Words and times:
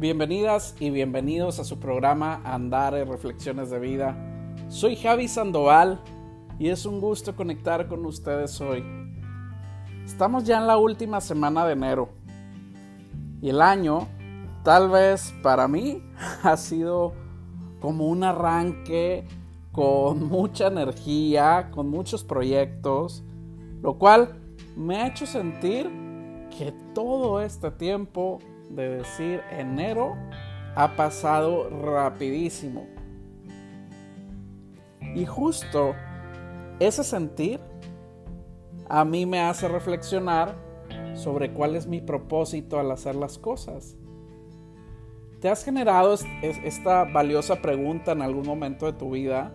Bienvenidas 0.00 0.74
y 0.80 0.88
bienvenidos 0.88 1.58
a 1.58 1.64
su 1.64 1.78
programa 1.78 2.40
Andar 2.42 2.94
Reflexiones 2.94 3.68
de 3.68 3.78
Vida. 3.78 4.16
Soy 4.68 4.96
Javi 4.96 5.28
Sandoval 5.28 6.00
y 6.58 6.70
es 6.70 6.86
un 6.86 7.02
gusto 7.02 7.36
conectar 7.36 7.86
con 7.86 8.06
ustedes 8.06 8.58
hoy. 8.62 8.82
Estamos 10.02 10.44
ya 10.44 10.56
en 10.56 10.66
la 10.66 10.78
última 10.78 11.20
semana 11.20 11.66
de 11.66 11.74
enero 11.74 12.08
y 13.42 13.50
el 13.50 13.60
año, 13.60 14.08
tal 14.64 14.88
vez 14.88 15.34
para 15.42 15.68
mí, 15.68 16.02
ha 16.44 16.56
sido 16.56 17.12
como 17.78 18.08
un 18.08 18.24
arranque 18.24 19.28
con 19.70 20.28
mucha 20.28 20.68
energía, 20.68 21.68
con 21.72 21.90
muchos 21.90 22.24
proyectos, 22.24 23.22
lo 23.82 23.98
cual 23.98 24.40
me 24.78 24.96
ha 24.96 25.08
hecho 25.08 25.26
sentir 25.26 25.90
que 26.56 26.72
todo 26.94 27.42
este 27.42 27.70
tiempo 27.70 28.38
de 28.70 28.88
decir 28.96 29.42
enero 29.50 30.16
ha 30.74 30.96
pasado 30.96 31.68
rapidísimo. 31.68 32.86
Y 35.14 35.26
justo 35.26 35.94
ese 36.78 37.04
sentir 37.04 37.60
a 38.88 39.04
mí 39.04 39.26
me 39.26 39.40
hace 39.40 39.68
reflexionar 39.68 40.54
sobre 41.14 41.52
cuál 41.52 41.76
es 41.76 41.86
mi 41.86 42.00
propósito 42.00 42.78
al 42.78 42.90
hacer 42.90 43.14
las 43.14 43.38
cosas. 43.38 43.96
¿Te 45.40 45.48
has 45.48 45.64
generado 45.64 46.14
esta 46.42 47.04
valiosa 47.04 47.62
pregunta 47.62 48.12
en 48.12 48.22
algún 48.22 48.46
momento 48.46 48.86
de 48.86 48.92
tu 48.92 49.10
vida? 49.10 49.52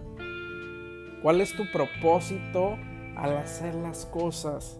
¿Cuál 1.22 1.42
es 1.42 1.56
tu 1.56 1.64
propósito 1.72 2.78
al 3.16 3.38
hacer 3.38 3.76
las 3.76 4.06
cosas? 4.06 4.80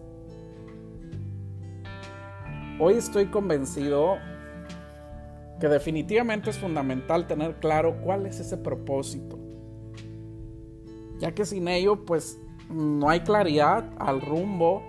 Hoy 2.78 2.94
estoy 2.94 3.26
convencido 3.26 4.18
que 5.58 5.68
definitivamente 5.68 6.50
es 6.50 6.58
fundamental 6.58 7.26
tener 7.26 7.54
claro 7.54 8.02
cuál 8.02 8.26
es 8.26 8.38
ese 8.38 8.58
propósito. 8.58 9.38
Ya 11.18 11.32
que 11.32 11.46
sin 11.46 11.68
ello, 11.68 12.04
pues 12.04 12.38
no 12.68 13.08
hay 13.08 13.20
claridad 13.20 13.90
al 13.98 14.20
rumbo 14.20 14.82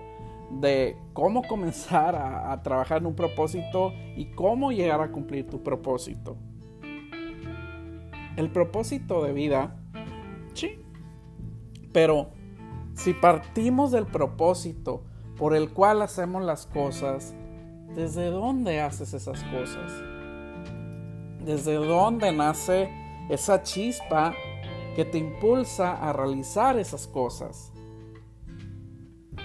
de 0.50 0.98
cómo 1.14 1.42
comenzar 1.42 2.14
a, 2.14 2.62
trabajar 2.62 2.98
en 2.98 3.06
un 3.06 3.14
propósito 3.14 3.94
y 4.16 4.26
cómo 4.32 4.70
llegar 4.70 5.00
a 5.00 5.10
cumplir 5.10 5.48
tu 5.48 5.62
propósito. 5.62 6.36
El 8.36 8.50
propósito 8.52 9.24
de 9.24 9.32
vida, 9.32 9.80
sí, 10.52 10.78
pero 11.92 12.32
si 12.92 13.14
partimos 13.14 13.92
del 13.92 14.04
propósito 14.04 15.04
por 15.38 15.54
el 15.54 15.70
cual 15.70 16.02
hacemos 16.02 16.44
las 16.44 16.66
cosas, 16.66 17.34
¿Desde 17.94 18.30
dónde 18.30 18.80
haces 18.80 19.14
esas 19.14 19.42
cosas? 19.44 19.92
¿Desde 21.44 21.74
dónde 21.74 22.32
nace 22.32 22.90
esa 23.30 23.62
chispa 23.62 24.34
que 24.94 25.04
te 25.04 25.18
impulsa 25.18 25.96
a 25.96 26.12
realizar 26.12 26.78
esas 26.78 27.06
cosas? 27.06 27.72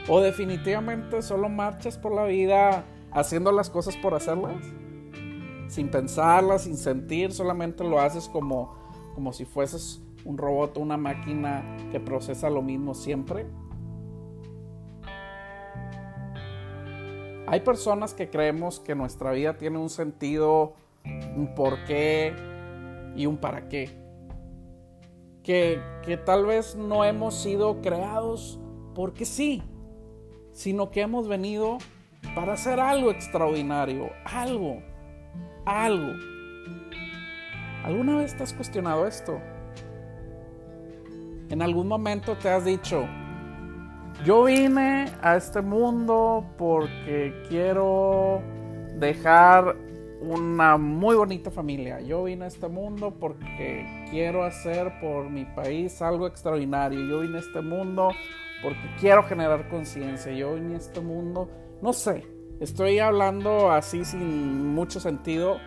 ¿O 0.09 0.19
definitivamente 0.19 1.21
solo 1.21 1.47
marchas 1.47 1.97
por 1.97 2.13
la 2.13 2.25
vida 2.25 2.83
haciendo 3.11 3.51
las 3.53 3.69
cosas 3.69 3.95
por 3.95 4.13
hacerlas? 4.13 4.65
Sin 5.69 5.89
pensarlas, 5.89 6.63
sin 6.63 6.75
sentir, 6.75 7.31
solamente 7.31 7.83
lo 7.83 7.99
haces 7.99 8.27
como, 8.27 8.75
como 9.15 9.31
si 9.31 9.45
fueses 9.45 10.01
un 10.25 10.37
robot 10.37 10.77
o 10.77 10.81
una 10.81 10.97
máquina 10.97 11.77
que 11.91 11.99
procesa 11.99 12.49
lo 12.49 12.61
mismo 12.61 12.93
siempre. 12.93 13.47
Hay 17.53 17.59
personas 17.59 18.15
que 18.15 18.31
creemos 18.31 18.79
que 18.79 18.95
nuestra 18.95 19.31
vida 19.31 19.59
tiene 19.59 19.77
un 19.77 19.91
sentido, 19.91 20.73
un 21.35 21.53
porqué 21.53 22.33
y 23.15 23.27
un 23.27 23.37
para 23.37 23.69
qué. 23.69 23.91
Que, 25.43 25.79
que 26.03 26.17
tal 26.17 26.47
vez 26.47 26.75
no 26.75 27.05
hemos 27.05 27.35
sido 27.35 27.79
creados 27.79 28.59
porque 28.95 29.25
sí, 29.25 29.61
sino 30.51 30.89
que 30.89 31.01
hemos 31.01 31.27
venido 31.27 31.77
para 32.33 32.53
hacer 32.53 32.79
algo 32.79 33.11
extraordinario, 33.11 34.09
algo, 34.25 34.81
algo. 35.63 36.11
¿Alguna 37.83 38.17
vez 38.17 38.35
te 38.35 38.41
has 38.41 38.53
cuestionado 38.53 39.05
esto? 39.05 39.39
¿En 41.49 41.61
algún 41.61 41.87
momento 41.87 42.35
te 42.35 42.49
has 42.49 42.65
dicho, 42.65 43.07
yo 44.25 44.43
vine 44.45 45.11
a 45.21 45.35
este 45.35 45.61
mundo 45.61 46.45
porque 46.57 47.43
quiero 47.49 48.41
dejar 48.97 49.75
una 50.21 50.77
muy 50.77 51.15
bonita 51.15 51.51
familia. 51.51 51.99
Yo 51.99 52.23
vine 52.23 52.45
a 52.45 52.47
este 52.47 52.69
mundo 52.69 53.13
porque 53.19 54.07
quiero 54.09 54.43
hacer 54.43 54.93
por 55.01 55.29
mi 55.29 55.45
país 55.45 56.01
algo 56.01 56.27
extraordinario. 56.27 57.05
Yo 57.05 57.19
vine 57.19 57.37
a 57.37 57.41
este 57.41 57.61
mundo 57.61 58.09
porque 58.61 58.89
quiero 58.99 59.23
generar 59.23 59.67
conciencia. 59.67 60.31
Yo 60.31 60.55
vine 60.55 60.75
a 60.75 60.77
este 60.77 61.01
mundo, 61.01 61.49
no 61.81 61.91
sé, 61.91 62.25
estoy 62.61 62.99
hablando 62.99 63.71
así 63.71 64.05
sin 64.05 64.73
mucho 64.73 65.01
sentido, 65.01 65.57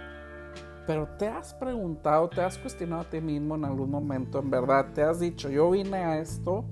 pero 0.87 1.09
te 1.19 1.29
has 1.29 1.53
preguntado, 1.55 2.31
te 2.31 2.41
has 2.41 2.57
cuestionado 2.57 3.03
a 3.03 3.11
ti 3.11 3.21
mismo 3.21 3.57
en 3.57 3.67
algún 3.67 3.91
momento, 3.91 4.39
en 4.39 4.51
verdad, 4.51 4.93
te 4.95 5.03
has 5.03 5.21
dicho, 5.21 5.51
yo 5.51 5.71
vine 5.71 5.99
a 5.99 6.19
esto 6.19 6.65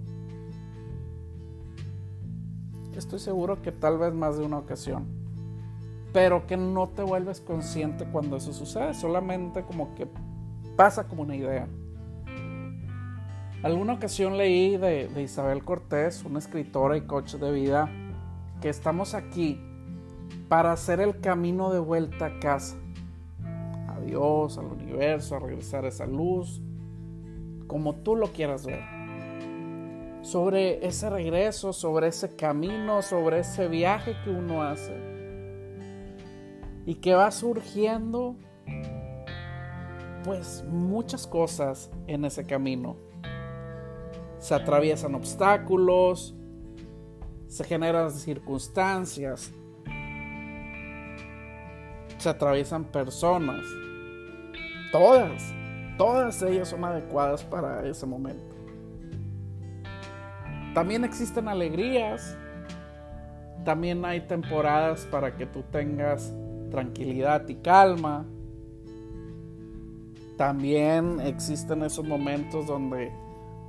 estoy 2.98 3.18
seguro 3.18 3.62
que 3.62 3.72
tal 3.72 3.98
vez 3.98 4.12
más 4.12 4.38
de 4.38 4.44
una 4.44 4.58
ocasión. 4.58 5.06
Pero 6.12 6.46
que 6.46 6.56
no 6.56 6.88
te 6.88 7.02
vuelves 7.02 7.40
consciente 7.40 8.04
cuando 8.04 8.36
eso 8.36 8.52
sucede, 8.52 8.94
solamente 8.94 9.62
como 9.64 9.94
que 9.94 10.06
pasa 10.76 11.08
como 11.08 11.22
una 11.22 11.36
idea. 11.36 11.66
Alguna 13.62 13.94
ocasión 13.94 14.36
leí 14.36 14.76
de, 14.76 15.10
Isabel 15.22 15.64
Cortés, 15.64 16.24
una 16.24 16.38
escritora 16.38 16.96
y 16.96 17.02
coach 17.02 17.34
de 17.34 17.50
vida, 17.50 17.90
que 18.60 18.68
estamos 18.68 19.14
aquí 19.14 19.60
para 20.48 20.72
hacer 20.72 21.00
el 21.00 21.20
camino 21.20 21.72
de 21.72 21.78
vuelta 21.78 22.26
a 22.26 22.38
casa. 22.38 22.76
A 23.88 24.00
Dios, 24.00 24.58
al 24.58 24.66
universo, 24.66 25.36
a 25.36 25.40
regresar 25.40 25.84
a 25.84 25.88
esa 25.88 26.06
luz, 26.06 26.62
como 27.66 27.96
tú 27.96 28.16
lo 28.16 28.28
quieras 28.28 28.66
ver 28.66 28.93
sobre 30.24 30.84
ese 30.86 31.10
regreso, 31.10 31.74
sobre 31.74 32.08
ese 32.08 32.34
camino, 32.34 33.02
sobre 33.02 33.40
ese 33.40 33.68
viaje 33.68 34.16
que 34.24 34.30
uno 34.30 34.62
hace. 34.62 34.96
Y 36.86 36.94
que 36.94 37.14
va 37.14 37.30
surgiendo 37.30 38.34
pues 40.24 40.64
muchas 40.66 41.26
cosas 41.26 41.90
en 42.06 42.24
ese 42.24 42.46
camino. 42.46 42.96
Se 44.38 44.54
atraviesan 44.54 45.14
obstáculos, 45.14 46.34
se 47.46 47.64
generan 47.64 48.10
circunstancias, 48.10 49.52
se 52.16 52.28
atraviesan 52.30 52.84
personas. 52.84 53.62
Todas, 54.90 55.52
todas 55.98 56.40
ellas 56.40 56.68
son 56.68 56.82
adecuadas 56.82 57.44
para 57.44 57.86
ese 57.86 58.06
momento. 58.06 58.53
También 60.74 61.04
existen 61.04 61.48
alegrías. 61.48 62.36
También 63.64 64.04
hay 64.04 64.22
temporadas 64.22 65.06
para 65.10 65.36
que 65.36 65.46
tú 65.46 65.62
tengas 65.70 66.32
tranquilidad 66.70 67.48
y 67.48 67.54
calma. 67.54 68.26
También 70.36 71.20
existen 71.20 71.84
esos 71.84 72.04
momentos 72.04 72.66
donde 72.66 73.12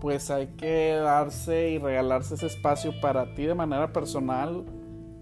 pues 0.02 0.32
hay 0.32 0.48
que 0.58 0.94
darse 0.96 1.70
y 1.70 1.78
regalarse 1.78 2.34
ese 2.34 2.48
espacio 2.48 2.92
para 3.00 3.36
ti 3.36 3.46
de 3.46 3.56
manera 3.56 3.94
personal, 3.94 4.66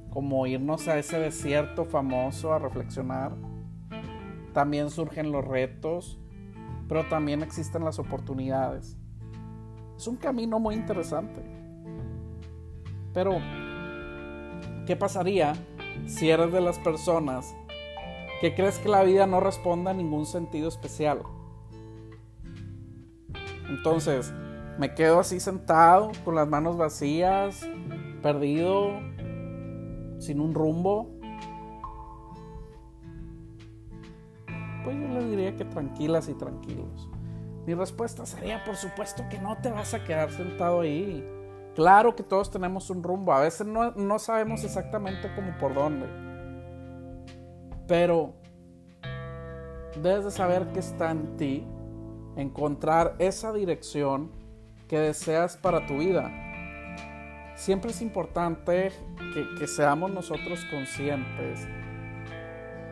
como 0.10 0.48
irnos 0.48 0.88
a 0.88 0.98
ese 0.98 1.20
desierto 1.20 1.84
famoso 1.84 2.54
a 2.54 2.60
reflexionar. 2.60 3.34
También 4.54 4.90
surgen 4.90 5.32
los 5.32 5.46
retos, 5.46 6.18
pero 6.88 7.08
también 7.10 7.44
existen 7.44 7.84
las 7.84 8.00
oportunidades. 8.00 8.98
Es 9.98 10.08
un 10.08 10.16
camino 10.16 10.60
muy 10.60 10.76
interesante. 10.76 11.63
Pero, 13.14 13.40
¿qué 14.86 14.96
pasaría 14.96 15.54
si 16.08 16.30
eres 16.30 16.52
de 16.52 16.62
las 16.62 16.80
personas 16.80 17.56
que 18.42 18.56
crees 18.56 18.80
que 18.80 18.90
la 18.90 19.04
vida 19.04 19.28
no 19.28 19.40
responde 19.40 19.92
a 19.92 19.94
ningún 19.94 20.26
sentido 20.26 20.68
especial? 20.68 21.22
Entonces, 23.70 24.34
me 24.78 24.94
quedo 24.96 25.20
así 25.20 25.40
sentado, 25.40 26.12
con 26.26 26.36
las 26.36 26.48
manos 26.48 26.78
vacías, 26.78 27.68
perdido, 28.22 29.00
sin 30.18 30.40
un 30.40 30.54
rumbo. 30.54 31.10
Pues 34.84 34.98
yo 35.00 35.08
les 35.08 35.30
diría 35.30 35.56
que 35.56 35.66
tranquilas 35.66 36.28
y 36.30 36.34
tranquilos. 36.34 37.10
Mi 37.66 37.74
respuesta 37.76 38.26
sería, 38.26 38.64
por 38.64 38.76
supuesto 38.76 39.24
que 39.30 39.40
no 39.40 39.58
te 39.62 39.70
vas 39.72 39.94
a 39.94 40.04
quedar 40.04 40.32
sentado 40.32 40.82
ahí. 40.82 41.24
Claro 41.76 42.16
que 42.16 42.22
todos 42.22 42.52
tenemos 42.52 42.90
un 42.92 43.02
rumbo, 43.02 43.34
a 43.34 43.40
veces 43.40 43.66
no, 43.66 44.20
sabemos 44.20 44.64
exactamente 44.64 45.32
cómo 45.36 45.58
por 45.58 45.74
dónde. 45.74 46.08
Pero 47.88 48.34
debes 50.02 50.26
de 50.26 50.32
saber 50.32 50.68
que 50.68 50.80
está 50.80 51.10
en 51.10 51.36
ti 51.36 51.68
encontrar 52.36 53.16
esa 53.18 53.52
dirección 53.52 54.32
que 54.88 55.00
deseas 55.00 55.58
para 55.58 55.86
tu 55.88 55.98
vida. 55.98 56.32
Siempre 57.56 57.90
es 57.90 58.02
importante 58.02 58.92
que, 59.58 59.68
seamos 59.68 60.12
nosotros 60.12 60.64
conscientes 60.70 61.68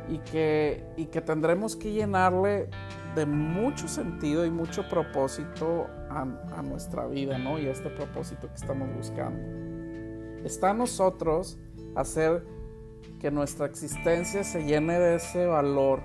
y 0.09 0.17
que, 0.31 0.83
y 0.97 1.05
que 1.05 1.21
tendremos 1.21 1.75
que 1.75 1.91
llenarle 1.91 2.69
de 3.15 3.25
mucho 3.25 3.87
sentido 3.87 4.45
y 4.45 4.49
mucho 4.49 4.87
propósito 4.87 5.87
a, 6.09 6.61
nuestra 6.61 7.07
vida, 7.07 7.37
¿no? 7.37 7.59
Y 7.59 7.67
a 7.67 7.71
este 7.71 7.89
propósito 7.89 8.47
que 8.47 8.55
estamos 8.55 8.93
buscando. 8.95 10.45
Está 10.45 10.71
a 10.71 10.73
nosotros 10.73 11.59
hacer 11.95 12.45
que 13.19 13.31
nuestra 13.31 13.65
existencia 13.65 14.43
se 14.43 14.63
llene 14.63 14.97
de 14.99 15.15
ese 15.15 15.45
valor, 15.45 16.01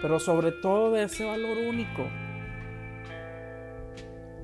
pero 0.00 0.18
sobre 0.18 0.52
todo 0.52 0.92
de 0.92 1.04
ese 1.04 1.24
valor 1.24 1.56
único. 1.68 2.02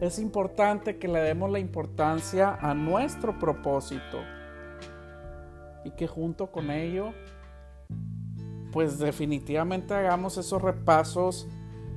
Es 0.00 0.18
importante 0.18 0.98
que 0.98 1.08
le 1.08 1.20
demos 1.20 1.50
la 1.50 1.58
importancia 1.58 2.56
a 2.60 2.72
nuestro 2.72 3.38
propósito 3.38 4.18
y 5.84 5.90
que 5.90 6.06
junto 6.06 6.50
con 6.50 6.70
ello 6.70 7.12
pues 8.72 8.98
definitivamente 8.98 9.94
hagamos 9.94 10.36
esos 10.38 10.62
repasos 10.62 11.48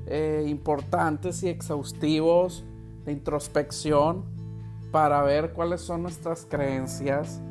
eh, 0.05 0.45
importantes 0.47 1.43
y 1.43 1.49
exhaustivos 1.49 2.65
de 3.05 3.11
introspección 3.11 4.25
para 4.91 5.21
ver 5.23 5.53
cuáles 5.53 5.81
son 5.81 6.03
nuestras 6.03 6.45
creencias, 6.45 7.41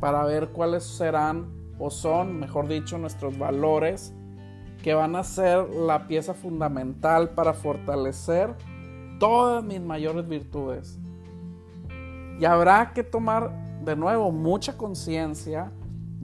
para 0.00 0.24
ver 0.24 0.48
cuáles 0.48 0.84
serán 0.84 1.48
o 1.78 1.90
son, 1.90 2.38
mejor 2.38 2.68
dicho, 2.68 2.98
nuestros 2.98 3.38
valores 3.38 4.12
que 4.82 4.94
van 4.94 5.14
a 5.16 5.24
ser 5.24 5.68
la 5.70 6.06
pieza 6.06 6.34
fundamental 6.34 7.30
para 7.30 7.52
fortalecer 7.52 8.54
todas 9.18 9.62
mis 9.62 9.80
mayores 9.80 10.26
virtudes. 10.26 10.98
Y 12.38 12.44
habrá 12.46 12.92
que 12.94 13.02
tomar 13.02 13.52
de 13.84 13.94
nuevo 13.96 14.32
mucha 14.32 14.76
conciencia 14.76 15.70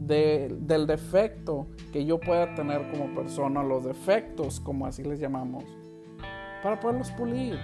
del 0.06 0.86
defecto 0.86 1.66
que 1.92 2.04
yo 2.04 2.20
pueda 2.20 2.54
tener 2.54 2.90
como 2.90 3.14
persona, 3.14 3.62
los 3.62 3.84
defectos, 3.84 4.60
como 4.60 4.86
así 4.86 5.02
les 5.02 5.18
llamamos, 5.18 5.64
para 6.62 6.78
poderlos 6.78 7.10
pulir. 7.12 7.58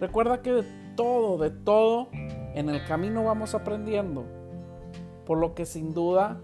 Recuerda 0.00 0.42
que 0.42 0.52
de 0.52 0.64
todo, 0.94 1.38
de 1.38 1.50
todo, 1.50 2.08
en 2.12 2.68
el 2.68 2.84
camino 2.86 3.24
vamos 3.24 3.54
aprendiendo, 3.54 4.24
por 5.26 5.38
lo 5.38 5.54
que 5.54 5.66
sin 5.66 5.92
duda 5.92 6.40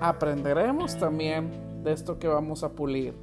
aprenderemos 0.00 0.98
también 0.98 1.82
de 1.82 1.92
esto 1.92 2.18
que 2.18 2.28
vamos 2.28 2.62
a 2.62 2.72
pulir. 2.72 3.14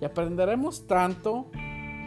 Y 0.00 0.04
aprenderemos 0.04 0.86
tanto 0.86 1.46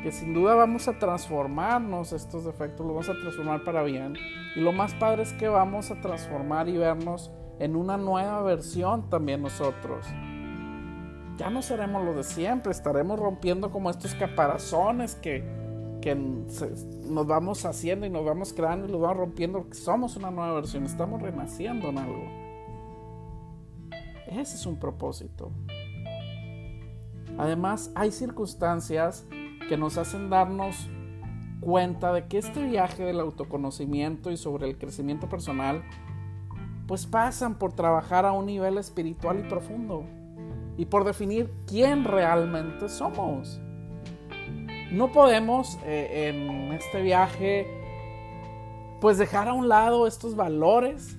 que 0.03 0.11
sin 0.11 0.33
duda 0.33 0.53
vamos 0.53 0.89
a 0.89 0.99
transformarnos 0.99 2.11
estos 2.11 2.43
defectos, 2.43 2.85
los 2.85 2.93
vamos 2.93 3.09
a 3.09 3.19
transformar 3.21 3.63
para 3.63 3.83
bien. 3.83 4.15
Y 4.53 4.59
lo 4.59 4.73
más 4.73 4.93
padre 4.95 5.23
es 5.23 5.31
que 5.31 5.47
vamos 5.47 5.91
a 5.91 6.01
transformar 6.01 6.67
y 6.67 6.77
vernos 6.77 7.31
en 7.59 7.77
una 7.77 7.95
nueva 7.95 8.41
versión 8.41 9.09
también 9.09 9.41
nosotros. 9.41 10.05
Ya 11.37 11.49
no 11.49 11.61
seremos 11.61 12.03
los 12.03 12.17
de 12.17 12.23
siempre, 12.23 12.73
estaremos 12.73 13.17
rompiendo 13.17 13.71
como 13.71 13.89
estos 13.89 14.13
caparazones 14.15 15.15
que, 15.15 15.43
que 16.01 16.15
nos 16.15 17.25
vamos 17.25 17.63
haciendo 17.63 18.05
y 18.05 18.09
nos 18.09 18.25
vamos 18.25 18.51
creando 18.51 18.87
y 18.87 18.91
los 18.91 18.99
vamos 18.99 19.17
rompiendo, 19.17 19.67
somos 19.71 20.17
una 20.17 20.31
nueva 20.31 20.53
versión, 20.55 20.83
estamos 20.83 21.21
renaciendo 21.21 21.89
en 21.89 21.97
algo. 21.97 22.27
Ese 24.27 24.57
es 24.57 24.65
un 24.65 24.77
propósito. 24.77 25.51
Además, 27.37 27.91
hay 27.95 28.11
circunstancias 28.11 29.25
que 29.67 29.77
nos 29.77 29.97
hacen 29.97 30.29
darnos 30.29 30.89
cuenta 31.63 32.13
de 32.13 32.27
que 32.27 32.37
este 32.37 32.63
viaje 32.63 33.03
del 33.03 33.19
autoconocimiento 33.19 34.31
y 34.31 34.37
sobre 34.37 34.67
el 34.67 34.77
crecimiento 34.77 35.29
personal, 35.29 35.83
pues 36.87 37.05
pasan 37.05 37.55
por 37.55 37.73
trabajar 37.73 38.25
a 38.25 38.33
un 38.33 38.45
nivel 38.45 38.77
espiritual 38.77 39.39
y 39.39 39.49
profundo 39.49 40.03
y 40.77 40.85
por 40.85 41.05
definir 41.05 41.51
quién 41.67 42.03
realmente 42.03 42.89
somos. 42.89 43.59
No 44.91 45.11
podemos 45.11 45.79
eh, 45.85 46.29
en 46.29 46.73
este 46.73 47.01
viaje 47.01 47.67
pues 48.99 49.17
dejar 49.17 49.47
a 49.47 49.53
un 49.53 49.69
lado 49.69 50.07
estos 50.07 50.35
valores 50.35 51.17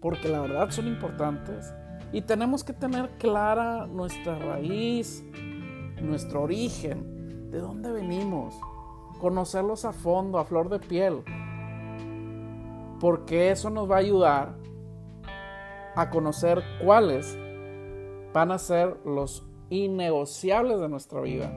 porque 0.00 0.28
la 0.28 0.40
verdad 0.40 0.70
son 0.70 0.86
importantes 0.86 1.72
y 2.12 2.22
tenemos 2.22 2.64
que 2.64 2.72
tener 2.72 3.10
clara 3.18 3.86
nuestra 3.86 4.38
raíz, 4.38 5.22
nuestro 6.00 6.42
origen 6.42 7.19
de 7.50 7.58
dónde 7.60 7.90
venimos, 7.90 8.54
conocerlos 9.20 9.84
a 9.84 9.92
fondo, 9.92 10.38
a 10.38 10.44
flor 10.44 10.68
de 10.68 10.78
piel, 10.78 11.24
porque 13.00 13.50
eso 13.50 13.70
nos 13.70 13.90
va 13.90 13.96
a 13.96 13.98
ayudar 13.98 14.54
a 15.96 16.10
conocer 16.10 16.62
cuáles 16.82 17.36
van 18.32 18.52
a 18.52 18.58
ser 18.58 18.98
los 19.04 19.44
innegociables 19.68 20.80
de 20.80 20.88
nuestra 20.88 21.20
vida. 21.20 21.52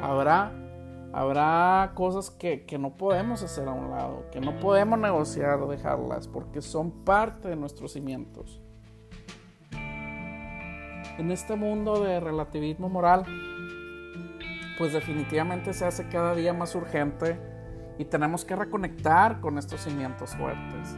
Habrá, 0.00 0.52
habrá 1.12 1.92
cosas 1.94 2.30
que, 2.30 2.64
que 2.64 2.78
no 2.78 2.96
podemos 2.96 3.42
hacer 3.42 3.66
a 3.66 3.72
un 3.72 3.90
lado, 3.90 4.26
que 4.30 4.40
no 4.40 4.60
podemos 4.60 4.98
negociar 4.98 5.60
o 5.60 5.68
dejarlas, 5.68 6.28
porque 6.28 6.62
son 6.62 7.04
parte 7.04 7.48
de 7.48 7.56
nuestros 7.56 7.92
cimientos. 7.92 8.62
En 11.18 11.32
este 11.32 11.56
mundo 11.56 11.98
de 12.00 12.20
relativismo 12.20 12.88
moral, 12.88 13.24
pues 14.78 14.92
definitivamente 14.92 15.74
se 15.74 15.84
hace 15.84 16.08
cada 16.08 16.36
día 16.36 16.54
más 16.54 16.76
urgente 16.76 17.36
y 17.98 18.04
tenemos 18.04 18.44
que 18.44 18.54
reconectar 18.54 19.40
con 19.40 19.58
estos 19.58 19.80
cimientos 19.80 20.36
fuertes, 20.36 20.96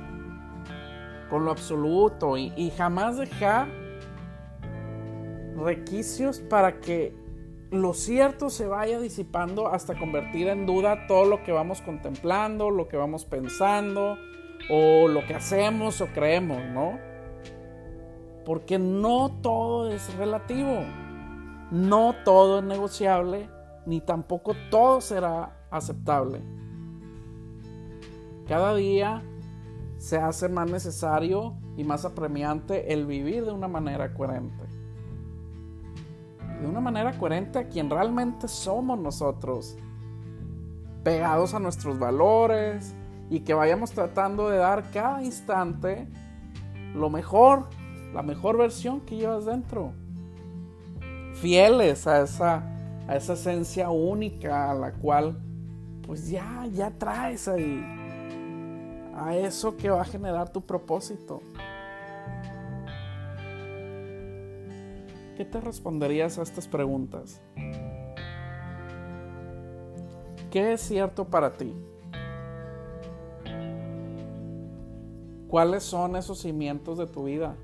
con 1.31 1.47
lo 1.47 1.50
absoluto 1.50 2.37
y, 2.37 2.71
jamás 2.76 3.16
dejar 3.16 3.69
requisios 5.57 6.40
para 6.40 6.81
que 6.81 7.14
lo 7.71 7.95
cierto 7.95 8.50
se 8.50 8.66
vaya 8.66 9.00
disipando 9.00 9.69
hasta 9.69 9.99
convertir 9.99 10.49
en 10.49 10.66
duda 10.66 11.07
todo 11.07 11.25
lo 11.25 11.43
que 11.43 11.52
vamos 11.52 11.81
contemplando, 11.81 12.71
lo 12.71 12.87
que 12.87 12.99
vamos 12.99 13.25
pensando 13.25 14.19
o 14.69 15.09
lo 15.09 15.26
que 15.26 15.35
hacemos 15.35 16.00
o 16.02 16.07
creemos, 16.09 16.62
¿no? 16.66 16.99
Porque 18.45 18.78
no 18.78 19.38
todo 19.40 19.90
es 19.90 20.14
relativo, 20.16 20.83
no 21.71 22.14
todo 22.25 22.59
es 22.59 22.64
negociable 22.64 23.49
ni 23.90 24.00
tampoco 24.00 24.52
todo 24.70 25.00
será 25.00 25.66
aceptable. 25.68 26.40
Cada 28.47 28.73
día 28.76 29.25
se 29.99 30.16
hace 30.16 30.49
más 30.49 30.70
necesario 30.70 31.56
y 31.76 31.82
más 31.82 32.04
apremiante 32.04 32.92
el 32.92 33.04
vivir 33.04 33.44
de 33.44 33.50
una 33.50 33.66
manera 33.66 34.14
coherente. 34.14 34.62
De 36.61 36.68
una 36.68 36.80
manera 36.80 37.18
coherente 37.18 37.59
a 37.59 37.68
quien 37.68 37.90
realmente 37.90 38.47
somos 38.47 38.97
nosotros. 38.97 39.76
Pegados 41.02 41.52
a 41.54 41.59
nuestros 41.59 41.99
valores 41.99 42.94
y 43.28 43.40
que 43.40 43.54
vayamos 43.54 43.90
tratando 43.90 44.50
de 44.50 44.59
dar 44.59 44.92
cada 44.92 45.20
instante 45.25 46.06
lo 46.94 47.11
mejor, 47.11 47.66
la 48.14 48.23
mejor 48.23 48.56
versión 48.56 49.00
que 49.00 49.16
llevas 49.16 49.47
dentro. 49.47 49.94
Fieles 51.35 52.06
a 52.06 52.23
esa 52.23 52.70
a 53.11 53.17
esa 53.17 53.33
esencia 53.33 53.90
única 53.90 54.71
a 54.71 54.75
la 54.75 54.93
cual 54.93 55.37
pues 56.07 56.31
ya, 56.31 56.64
ya 56.73 56.93
traes 56.93 57.49
ahí, 57.49 57.85
a 59.17 59.37
eso 59.37 59.76
que 59.76 59.90
va 59.90 60.02
a 60.02 60.05
generar 60.05 60.52
tu 60.52 60.61
propósito. 60.61 61.43
¿Qué 65.37 65.45
te 65.45 65.61
responderías 65.61 66.38
a 66.38 66.43
estas 66.43 66.69
preguntas? 66.69 67.43
¿Qué 70.52 70.75
es 70.75 70.81
cierto 70.81 71.25
para 71.25 71.57
ti? 71.57 71.75
¿Cuáles 75.49 75.83
son 75.83 76.14
esos 76.14 76.43
cimientos 76.43 76.97
de 76.97 77.09
tu 77.09 77.25
vida? 77.25 77.57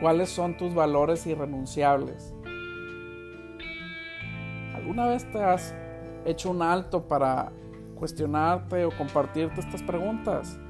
¿Cuáles 0.00 0.28
son 0.28 0.56
tus 0.56 0.72
valores 0.76 1.26
irrenunciables? 1.26 2.35
¿Alguna 4.86 5.08
vez 5.08 5.28
te 5.32 5.42
has 5.42 5.74
hecho 6.24 6.48
un 6.48 6.62
alto 6.62 7.08
para 7.08 7.50
cuestionarte 7.96 8.84
o 8.84 8.96
compartirte 8.96 9.58
estas 9.58 9.82
preguntas? 9.82 10.60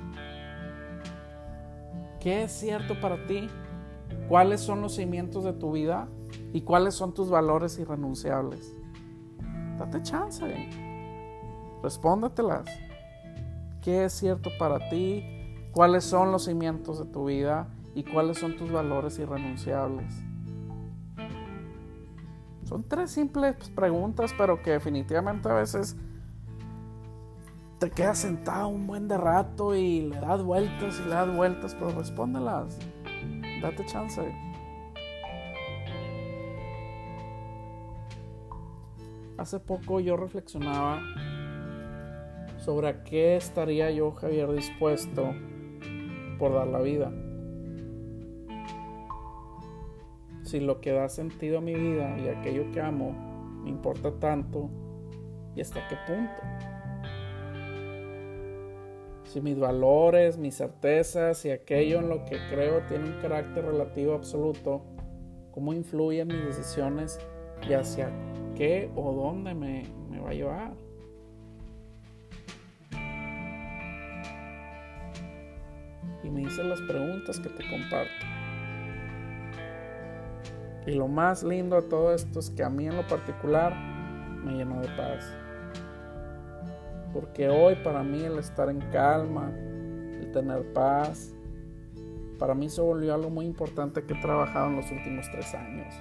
¿Qué 2.18 2.44
es 2.44 2.52
cierto 2.52 2.98
para 2.98 3.26
ti? 3.26 3.50
¿Cuáles 4.26 4.62
son 4.62 4.80
los 4.80 4.94
cimientos 4.94 5.44
de 5.44 5.52
tu 5.52 5.72
vida? 5.72 6.08
¿Y 6.54 6.62
cuáles 6.62 6.94
son 6.94 7.12
tus 7.12 7.28
valores 7.28 7.78
irrenunciables? 7.78 8.74
Date 9.76 10.00
chance. 10.00 10.70
Respóndatelas. 11.82 12.64
¿Qué 13.82 14.06
es 14.06 14.14
cierto 14.14 14.48
para 14.58 14.88
ti? 14.88 15.22
cuáles 15.72 16.04
son 16.04 16.32
los 16.32 16.46
cimientos 16.46 16.98
de 16.98 17.04
tu 17.04 17.26
vida 17.26 17.68
y 17.94 18.02
cuáles 18.02 18.38
son 18.38 18.56
tus 18.56 18.72
valores 18.72 19.18
irrenunciables. 19.18 20.25
Son 22.66 22.82
tres 22.82 23.12
simples 23.12 23.54
preguntas, 23.76 24.34
pero 24.36 24.60
que 24.60 24.72
definitivamente 24.72 25.48
a 25.48 25.54
veces 25.54 25.96
te 27.78 27.90
quedas 27.90 28.18
sentado 28.18 28.66
un 28.68 28.88
buen 28.88 29.06
de 29.06 29.16
rato 29.16 29.76
y 29.76 30.02
le 30.02 30.18
das 30.18 30.42
vueltas 30.42 30.98
y 30.98 31.04
le 31.04 31.10
das 31.10 31.36
vueltas, 31.36 31.76
pero 31.76 31.92
respóndelas. 31.92 32.76
Date 33.62 33.86
chance. 33.86 34.20
Hace 39.38 39.60
poco 39.60 40.00
yo 40.00 40.16
reflexionaba 40.16 41.00
sobre 42.58 42.88
a 42.88 43.04
qué 43.04 43.36
estaría 43.36 43.92
yo, 43.92 44.10
Javier, 44.10 44.50
dispuesto 44.50 45.32
por 46.40 46.52
dar 46.52 46.66
la 46.66 46.80
vida. 46.80 47.12
Si 50.46 50.60
lo 50.60 50.80
que 50.80 50.92
da 50.92 51.08
sentido 51.08 51.58
a 51.58 51.60
mi 51.60 51.74
vida 51.74 52.16
y 52.20 52.28
aquello 52.28 52.70
que 52.70 52.80
amo 52.80 53.10
me 53.64 53.68
importa 53.68 54.12
tanto 54.12 54.70
y 55.56 55.60
hasta 55.60 55.88
qué 55.88 55.96
punto. 56.06 56.40
Si 59.24 59.40
mis 59.40 59.58
valores, 59.58 60.38
mis 60.38 60.56
certezas 60.56 61.44
y 61.46 61.50
aquello 61.50 61.98
en 61.98 62.08
lo 62.08 62.24
que 62.24 62.38
creo 62.48 62.82
tiene 62.86 63.06
un 63.06 63.20
carácter 63.20 63.64
relativo 63.64 64.14
absoluto, 64.14 64.82
¿cómo 65.50 65.72
influyen 65.72 66.28
mis 66.28 66.44
decisiones 66.44 67.18
y 67.68 67.72
hacia 67.72 68.12
qué 68.54 68.88
o 68.94 69.12
dónde 69.12 69.52
me, 69.52 69.82
me 70.08 70.20
va 70.20 70.30
a 70.30 70.34
llevar? 70.34 70.86
y 76.22 76.30
me 76.30 76.42
hice 76.42 76.62
las 76.64 76.80
preguntas 76.82 77.38
que 77.38 77.48
te 77.48 77.68
comparto. 77.68 78.35
Y 80.86 80.92
lo 80.92 81.08
más 81.08 81.42
lindo 81.42 81.76
de 81.76 81.88
todo 81.88 82.14
esto 82.14 82.38
es 82.38 82.50
que 82.50 82.62
a 82.62 82.70
mí 82.70 82.86
en 82.86 82.96
lo 82.96 83.06
particular 83.06 83.74
me 84.44 84.54
llenó 84.54 84.80
de 84.80 84.88
paz. 84.88 85.24
Porque 87.12 87.48
hoy 87.48 87.74
para 87.76 88.02
mí 88.02 88.22
el 88.22 88.38
estar 88.38 88.68
en 88.70 88.80
calma, 88.92 89.50
el 89.50 90.30
tener 90.32 90.72
paz, 90.72 91.32
para 92.38 92.54
mí 92.54 92.68
se 92.68 92.80
volvió 92.80 93.14
algo 93.14 93.30
muy 93.30 93.46
importante 93.46 94.04
que 94.04 94.14
he 94.14 94.20
trabajado 94.20 94.68
en 94.68 94.76
los 94.76 94.90
últimos 94.90 95.26
tres 95.32 95.54
años. 95.54 95.92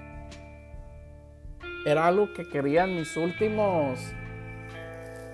Era 1.86 2.08
algo 2.08 2.32
que 2.34 2.48
quería 2.48 2.84
en 2.84 2.96
mis 2.96 3.16
últimos, 3.16 4.00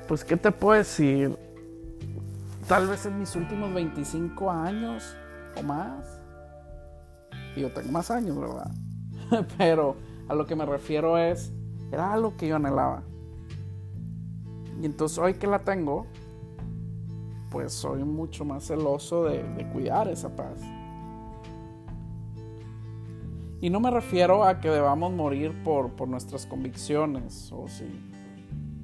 pues, 0.07 0.23
¿qué 0.23 0.37
te 0.37 0.51
puedo 0.51 0.77
decir? 0.77 1.37
tal 2.71 2.87
vez 2.87 3.05
en 3.05 3.19
mis 3.19 3.35
últimos 3.35 3.73
25 3.73 4.49
años 4.49 5.17
o 5.57 5.61
más. 5.61 6.05
Y 7.53 7.61
yo 7.61 7.69
tengo 7.73 7.91
más 7.91 8.09
años, 8.09 8.39
¿verdad? 8.39 8.71
Pero 9.57 9.95
a 10.27 10.35
lo 10.35 10.45
que 10.45 10.55
me 10.55 10.65
refiero 10.65 11.17
es, 11.17 11.51
era 11.91 12.13
algo 12.13 12.35
que 12.37 12.47
yo 12.47 12.55
anhelaba. 12.55 13.03
Y 14.81 14.85
entonces 14.85 15.17
hoy 15.17 15.35
que 15.35 15.47
la 15.47 15.59
tengo, 15.59 16.05
pues 17.51 17.73
soy 17.73 18.03
mucho 18.03 18.45
más 18.45 18.65
celoso 18.65 19.25
de, 19.25 19.43
cuidar 19.71 20.07
esa 20.07 20.35
paz. 20.35 20.61
Y 23.59 23.69
no 23.69 23.79
me 23.79 23.91
refiero 23.91 24.43
a 24.43 24.59
que 24.59 24.69
debamos 24.69 25.11
morir 25.13 25.53
por, 25.63 26.07
nuestras 26.07 26.47
convicciones, 26.47 27.51
o 27.51 27.67
si. 27.67 27.85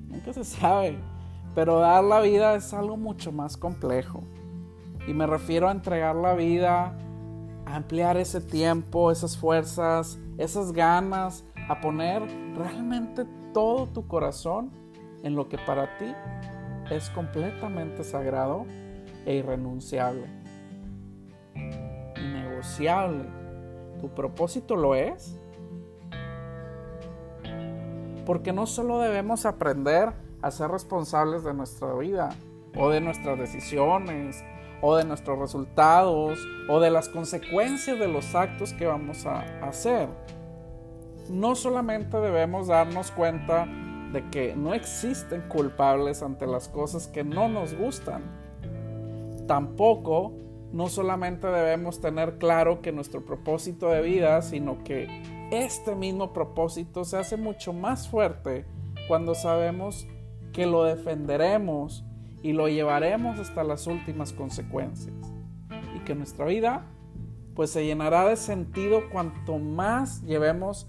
Nunca 0.08 0.34
se 0.34 0.44
sabe. 0.44 1.00
Pero 1.56 1.80
dar 1.80 2.04
la 2.04 2.22
vida 2.22 2.54
es 2.56 2.74
algo 2.74 2.96
mucho 2.96 3.32
más 3.32 3.58
complejo. 3.58 4.22
Y 5.08 5.14
me 5.14 5.26
refiero 5.26 5.68
a 5.68 5.72
entregar 5.72 6.16
la 6.16 6.36
vida, 6.36 6.94
a 7.66 7.76
ampliar 7.76 8.18
ese 8.18 8.40
tiempo, 8.40 9.10
esas 9.10 9.36
fuerzas, 9.36 10.20
esas 10.38 10.72
ganas, 10.72 11.44
a 11.70 11.82
poner 11.82 12.22
realmente 12.56 13.26
todo 13.54 13.88
tu 13.88 14.08
corazón 14.08 14.72
en 15.24 15.36
lo 15.36 15.50
que 15.50 15.58
para 15.58 15.98
ti 15.98 16.14
es 16.90 17.10
completamente 17.10 18.04
sagrado 18.04 18.66
e 19.26 19.36
irrenunciable. 19.36 20.28
Innegociable. 22.16 23.26
¿Tu 24.00 24.10
propósito 24.10 24.76
lo 24.76 24.96
es? 24.96 25.40
Porque 28.26 28.54
no 28.54 28.68
solo 28.68 29.00
debemos 29.00 29.46
aprender 29.46 30.14
a 30.42 30.52
ser 30.52 30.70
responsables 30.70 31.44
de 31.44 31.54
nuestra 31.54 31.94
vida 31.94 32.30
o 32.76 32.90
de 32.90 33.02
nuestras 33.02 33.40
decisiones 33.40 34.44
o 34.82 34.96
de 34.96 35.06
nuestros 35.06 35.40
resultados 35.40 36.40
o 36.70 36.80
de 36.80 36.90
las 36.90 37.10
consecuencias 37.10 38.00
de 38.00 38.08
los 38.08 38.36
actos 38.36 38.74
que 38.74 38.86
vamos 38.86 39.26
a 39.26 39.42
hacer. 39.66 40.10
No 41.30 41.56
solamente 41.56 42.18
debemos 42.18 42.68
darnos 42.68 43.12
cuenta 43.12 43.68
de 44.14 44.30
que 44.30 44.56
no 44.56 44.74
existen 44.74 45.42
culpables 45.50 46.24
ante 46.24 46.48
las 46.48 46.70
cosas 46.70 47.08
que 47.08 47.24
no 47.24 47.50
nos 47.50 47.74
gustan. 47.74 48.24
Tampoco 49.48 50.34
no 50.72 50.88
solamente 50.88 51.48
debemos 51.48 52.02
tener 52.02 52.38
claro 52.38 52.82
que 52.82 52.92
nuestro 52.92 53.26
propósito 53.26 53.90
de 53.90 54.02
vida, 54.02 54.42
sino 54.42 54.84
que 54.84 55.08
este 55.52 55.96
mismo 55.96 56.34
propósito 56.34 57.06
se 57.06 57.18
hace 57.18 57.38
mucho 57.38 57.74
más 57.74 58.10
fuerte 58.10 58.66
cuando 59.08 59.34
sabemos 59.34 60.08
que 60.52 60.66
lo 60.66 60.84
defenderemos 60.84 62.04
y 62.48 62.54
lo 62.54 62.70
llevaremos 62.70 63.40
hasta 63.40 63.62
las 63.66 63.88
últimas 63.88 64.32
consecuencias. 64.32 65.14
Y 65.94 66.00
que 66.06 66.16
nuestra 66.16 66.46
vida 66.46 66.86
pues 67.56 67.72
se 67.72 67.86
llenará 67.86 68.24
de 68.24 68.38
sentido 68.38 69.10
cuanto 69.10 69.60
más 69.60 70.22
llevemos 70.22 70.88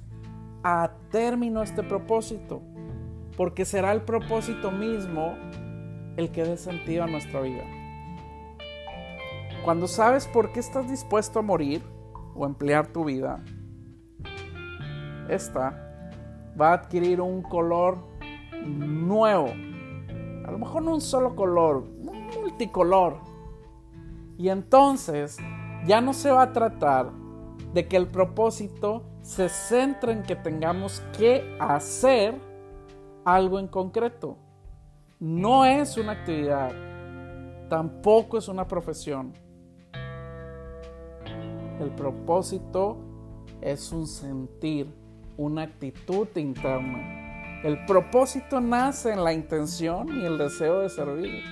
a 0.62 0.92
término 1.10 1.64
este 1.64 1.82
propósito, 1.82 2.62
porque 3.36 3.64
será 3.64 3.90
el 3.90 4.02
propósito 4.02 4.70
mismo 4.70 5.34
el 6.16 6.30
que 6.30 6.44
dé 6.44 6.56
sentido 6.58 7.02
a 7.02 7.06
nuestra 7.08 7.40
vida. 7.40 7.64
Cuando 9.64 9.88
sabes 9.88 10.28
por 10.28 10.52
qué 10.52 10.60
estás 10.60 10.88
dispuesto 10.88 11.40
a 11.40 11.42
morir 11.42 11.82
o 12.36 12.46
emplear 12.46 12.86
tu 12.86 13.04
vida, 13.04 13.42
esta 15.28 15.74
va 16.60 16.70
a 16.70 16.74
adquirir 16.74 17.20
un 17.20 17.42
color 17.42 17.98
nuevo. 18.64 19.48
A 20.48 20.50
lo 20.50 20.58
mejor 20.58 20.82
no 20.82 20.94
un 20.94 21.02
solo 21.02 21.36
color, 21.36 21.84
un 22.00 22.26
multicolor. 22.40 23.18
Y 24.38 24.48
entonces 24.48 25.36
ya 25.86 26.00
no 26.00 26.14
se 26.14 26.30
va 26.30 26.40
a 26.40 26.52
tratar 26.54 27.12
de 27.74 27.86
que 27.86 27.98
el 27.98 28.06
propósito 28.06 29.02
se 29.20 29.50
centre 29.50 30.10
en 30.10 30.22
que 30.22 30.36
tengamos 30.36 31.02
que 31.18 31.54
hacer 31.60 32.34
algo 33.26 33.58
en 33.58 33.68
concreto. 33.68 34.38
No 35.20 35.66
es 35.66 35.98
una 35.98 36.12
actividad, 36.12 36.72
tampoco 37.68 38.38
es 38.38 38.48
una 38.48 38.66
profesión. 38.66 39.34
El 41.78 41.90
propósito 41.90 42.96
es 43.60 43.92
un 43.92 44.06
sentir, 44.06 44.90
una 45.36 45.64
actitud 45.64 46.26
interna. 46.36 47.27
El 47.64 47.84
propósito 47.86 48.60
nace 48.60 49.12
en 49.12 49.24
la 49.24 49.32
intención 49.32 50.08
y 50.16 50.24
el 50.24 50.38
deseo 50.38 50.80
de 50.80 50.88
servir. 50.88 51.42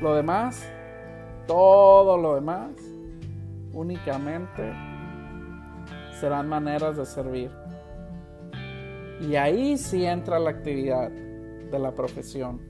Lo 0.00 0.14
demás, 0.16 0.68
todo 1.46 2.16
lo 2.16 2.34
demás, 2.34 2.72
únicamente 3.72 4.72
serán 6.18 6.48
maneras 6.48 6.96
de 6.96 7.06
servir. 7.06 7.50
Y 9.20 9.36
ahí 9.36 9.78
sí 9.78 10.04
entra 10.04 10.40
la 10.40 10.50
actividad 10.50 11.10
de 11.10 11.78
la 11.78 11.92
profesión. 11.92 12.60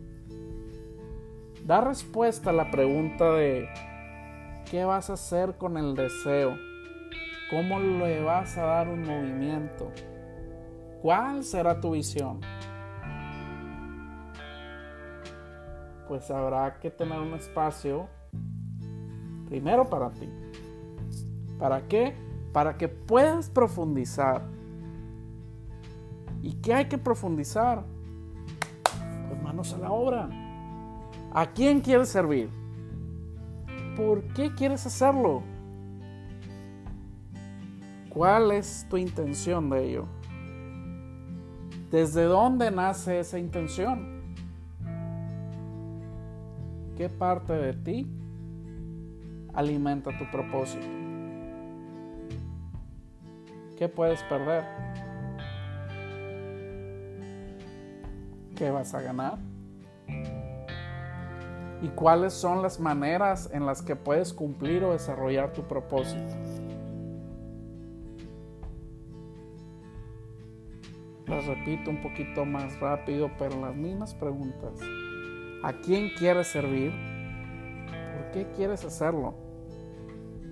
Da 1.65 1.81
respuesta 1.81 2.51
a 2.51 2.53
la 2.53 2.71
pregunta 2.71 3.33
de 3.33 3.71
¿qué 4.71 4.85
vas 4.85 5.09
a 5.09 5.15
hacer 5.15 5.57
con 5.57 5.79
el 5.79 5.95
deseo? 5.95 6.57
¿Cómo 7.49 7.81
le 7.81 8.21
vas 8.23 8.59
a 8.59 8.67
dar 8.67 8.89
un 8.89 9.01
movimiento? 9.03 9.91
¿Cuál 11.03 11.45
será 11.45 11.81
tu 11.81 11.93
visión? 11.93 12.41
Pues 16.09 16.29
habrá 16.31 16.81
que 16.81 16.91
tener 16.91 17.21
un 17.21 17.35
espacio 17.35 18.09
primero 19.47 19.89
para 19.89 20.11
ti. 20.11 20.29
¿Para 21.59 21.87
qué? 21.87 22.15
Para 22.53 22.77
que 22.77 22.89
puedas 22.89 23.49
profundizar. 23.49 24.43
¿Y 26.43 26.55
qué 26.55 26.75
hay 26.75 26.87
que 26.87 26.99
profundizar? 26.99 27.85
Pues 29.29 29.43
manos 29.43 29.73
a 29.75 29.79
la 29.79 29.93
obra. 29.93 30.29
¿A 31.33 31.47
quién 31.47 31.81
quieres 31.81 32.09
servir? 32.09 32.51
¿Por 33.97 34.23
qué 34.33 34.53
quieres 34.55 34.85
hacerlo? 34.87 35.43
¿Cuál 38.09 38.51
es 38.51 38.87
tu 38.89 38.97
intención 38.97 39.71
de 39.71 39.85
ello? 39.85 40.18
¿Desde 41.91 42.25
dónde 42.25 42.71
nace 42.71 43.21
esa 43.21 43.39
intención? 43.39 44.35
¿Qué 46.97 47.09
parte 47.09 47.53
de 47.53 47.73
ti 47.75 48.19
alimenta 49.59 50.17
tu 50.17 50.25
propósito. 50.31 50.87
¿Qué 53.77 53.89
puedes 53.89 54.23
perder? 54.23 54.65
¿Qué 58.55 58.71
vas 58.71 58.95
a 58.95 59.01
ganar? 59.01 59.39
¿Y 61.83 61.89
cuáles 61.89 62.33
son 62.33 62.63
las 62.63 62.79
maneras 62.79 63.51
en 63.53 63.67
las 63.67 63.83
que 63.83 63.97
puedes 63.97 64.33
cumplir 64.33 64.85
o 64.85 64.93
desarrollar 64.93 65.53
tu 65.53 65.63
propósito? 65.63 66.35
Las 71.29 71.47
repito 71.47 71.91
un 71.91 72.01
poquito 72.01 72.47
más 72.47 72.79
rápido, 72.81 73.31
pero 73.39 73.61
las 73.61 73.75
mismas 73.75 74.15
preguntas. 74.15 74.81
¿A 75.63 75.73
quién 75.73 76.11
quieres 76.17 76.47
servir? 76.47 76.93
¿Por 78.17 78.31
qué 78.33 78.47
quieres 78.57 78.85
hacerlo? 78.85 79.35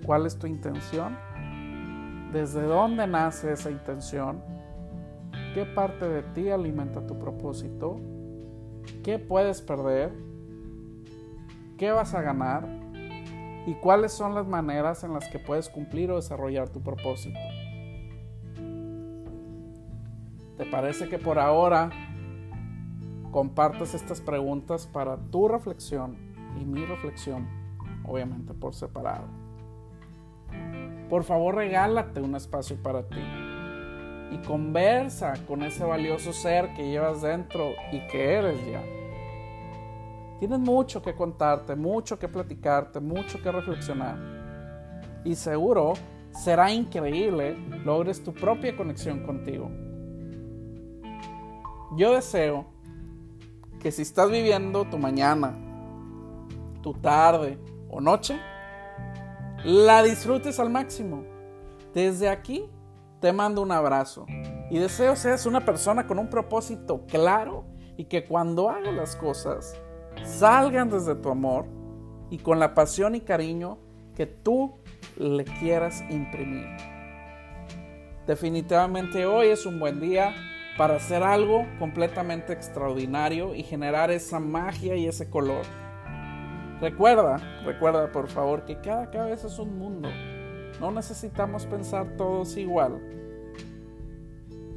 ¿Cuál 0.05 0.25
es 0.27 0.37
tu 0.37 0.45
intención? 0.45 1.17
¿Desde 2.31 2.61
dónde 2.61 3.07
nace 3.07 3.53
esa 3.53 3.71
intención? 3.71 4.43
¿Qué 5.55 5.65
parte 5.65 6.07
de 6.07 6.21
ti 6.21 6.49
alimenta 6.49 7.05
tu 7.07 7.17
propósito? 7.17 7.99
¿Qué 9.03 9.17
puedes 9.17 9.61
perder? 9.61 10.11
¿Qué 11.77 11.91
vas 11.91 12.13
a 12.13 12.21
ganar? 12.21 12.67
¿Y 13.65 13.73
cuáles 13.75 14.11
son 14.11 14.35
las 14.35 14.47
maneras 14.47 15.03
en 15.03 15.13
las 15.13 15.27
que 15.29 15.39
puedes 15.39 15.69
cumplir 15.69 16.11
o 16.11 16.17
desarrollar 16.17 16.69
tu 16.69 16.81
propósito? 16.81 17.39
¿Te 20.57 20.65
parece 20.65 21.07
que 21.07 21.19
por 21.19 21.37
ahora 21.37 21.91
compartas 23.31 23.93
estas 23.93 24.21
preguntas 24.21 24.87
para 24.87 25.17
tu 25.17 25.47
reflexión 25.47 26.17
y 26.59 26.65
mi 26.65 26.83
reflexión, 26.83 27.47
obviamente 28.03 28.55
por 28.55 28.73
separado? 28.73 29.27
Por 31.09 31.23
favor, 31.23 31.55
regálate 31.55 32.21
un 32.21 32.35
espacio 32.35 32.75
para 32.81 33.03
ti 33.03 33.21
y 34.31 34.37
conversa 34.39 35.33
con 35.47 35.61
ese 35.61 35.85
valioso 35.85 36.33
ser 36.33 36.73
que 36.73 36.89
llevas 36.89 37.21
dentro 37.21 37.73
y 37.91 38.05
que 38.07 38.33
eres 38.33 38.59
ya. 38.65 38.83
Tienes 40.39 40.59
mucho 40.59 41.03
que 41.03 41.13
contarte, 41.13 41.75
mucho 41.75 42.17
que 42.17 42.27
platicarte, 42.27 42.99
mucho 42.99 43.41
que 43.41 43.51
reflexionar. 43.51 44.17
Y 45.23 45.35
seguro 45.35 45.93
será 46.31 46.71
increíble 46.71 47.57
logres 47.85 48.23
tu 48.23 48.33
propia 48.33 48.75
conexión 48.75 49.23
contigo. 49.23 49.71
Yo 51.95 52.13
deseo 52.13 52.65
que 53.79 53.91
si 53.91 54.01
estás 54.01 54.29
viviendo 54.29 54.85
tu 54.85 54.97
mañana, 54.97 55.53
tu 56.81 56.93
tarde 56.93 57.57
o 57.89 58.01
noche, 58.01 58.39
la 59.63 60.03
disfrutes 60.03 60.59
al 60.59 60.69
máximo. 60.69 61.23
Desde 61.93 62.27
aquí 62.29 62.69
te 63.21 63.31
mando 63.31 63.61
un 63.61 63.71
abrazo 63.71 64.25
y 64.69 64.79
deseo 64.79 65.15
seas 65.15 65.45
una 65.45 65.63
persona 65.63 66.05
con 66.07 66.19
un 66.19 66.29
propósito 66.29 67.05
claro 67.07 67.65
y 67.95 68.05
que 68.05 68.25
cuando 68.25 68.69
hagas 68.69 68.93
las 68.93 69.15
cosas 69.15 69.75
salgan 70.23 70.89
desde 70.89 71.15
tu 71.15 71.29
amor 71.29 71.65
y 72.29 72.39
con 72.39 72.59
la 72.59 72.73
pasión 72.73 73.15
y 73.15 73.21
cariño 73.21 73.79
que 74.13 74.25
tú 74.25 74.75
le 75.15 75.45
quieras 75.45 76.03
imprimir. 76.09 76.67
Definitivamente 78.27 79.25
hoy 79.25 79.47
es 79.47 79.65
un 79.65 79.79
buen 79.79 80.01
día 80.01 80.35
para 80.77 80.95
hacer 80.95 81.23
algo 81.23 81.65
completamente 81.79 82.53
extraordinario 82.53 83.55
y 83.55 83.63
generar 83.63 84.11
esa 84.11 84.39
magia 84.39 84.95
y 84.95 85.07
ese 85.07 85.29
color. 85.29 85.63
Recuerda, 86.79 87.37
recuerda 87.65 88.11
por 88.11 88.27
favor 88.27 88.65
que 88.65 88.79
cada 88.79 89.09
cabeza 89.09 89.47
es 89.47 89.57
un 89.57 89.79
mundo. 89.79 90.09
No 90.79 90.91
necesitamos 90.91 91.65
pensar 91.65 92.15
todos 92.17 92.55
igual. 92.57 93.01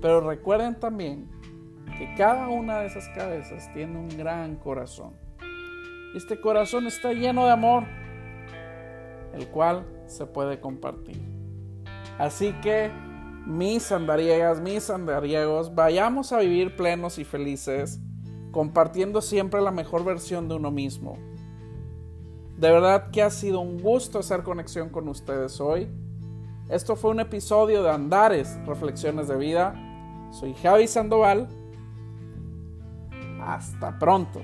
Pero 0.01 0.23
recuerden 0.23 0.81
también 0.81 1.29
que 1.99 2.15
cada 2.15 2.49
una 2.49 2.79
de 2.79 2.87
esas 2.87 3.07
cabezas 3.11 3.71
tiene 3.75 3.99
un 3.99 4.09
gran 4.09 4.57
corazón. 4.57 5.13
Este 6.17 6.41
corazón 6.41 6.87
está 6.87 7.13
lleno 7.13 7.45
de 7.45 7.53
amor, 7.53 7.85
el 9.35 9.47
cual 9.49 9.85
se 10.07 10.25
puede 10.25 10.59
compartir. 10.59 11.21
Así 12.19 12.53
que, 12.63 12.91
mis 13.47 13.91
andariegas, 13.93 14.61
mis 14.61 14.91
andariegos, 14.91 15.75
vayamos 15.75 16.33
a 16.33 16.39
vivir 16.39 16.77
plenos 16.77 17.19
y 17.19 17.25
felices, 17.25 18.01
compartiendo 18.51 19.21
siempre 19.21 19.61
la 19.61 19.71
mejor 19.71 20.05
versión 20.05 20.49
de 20.49 20.57
uno 20.57 20.71
mismo. 20.71 21.17
De 22.57 22.71
verdad 22.71 23.11
que 23.11 23.23
ha 23.23 23.31
sido 23.31 23.61
un 23.61 23.81
gusto 23.81 24.19
hacer 24.19 24.43
conexión 24.43 24.91
con 24.91 25.09
ustedes 25.09 25.61
hoy. 25.61 25.89
Esto 26.69 26.95
fue 26.95 27.11
un 27.11 27.21
episodio 27.21 27.83
de 27.83 27.91
Andares, 27.91 28.59
Reflexiones 28.67 29.29
de 29.29 29.37
Vida. 29.37 29.75
Soy 30.31 30.55
Javi 30.55 30.87
Sandoval. 30.87 31.49
Hasta 33.41 33.99
pronto. 33.99 34.41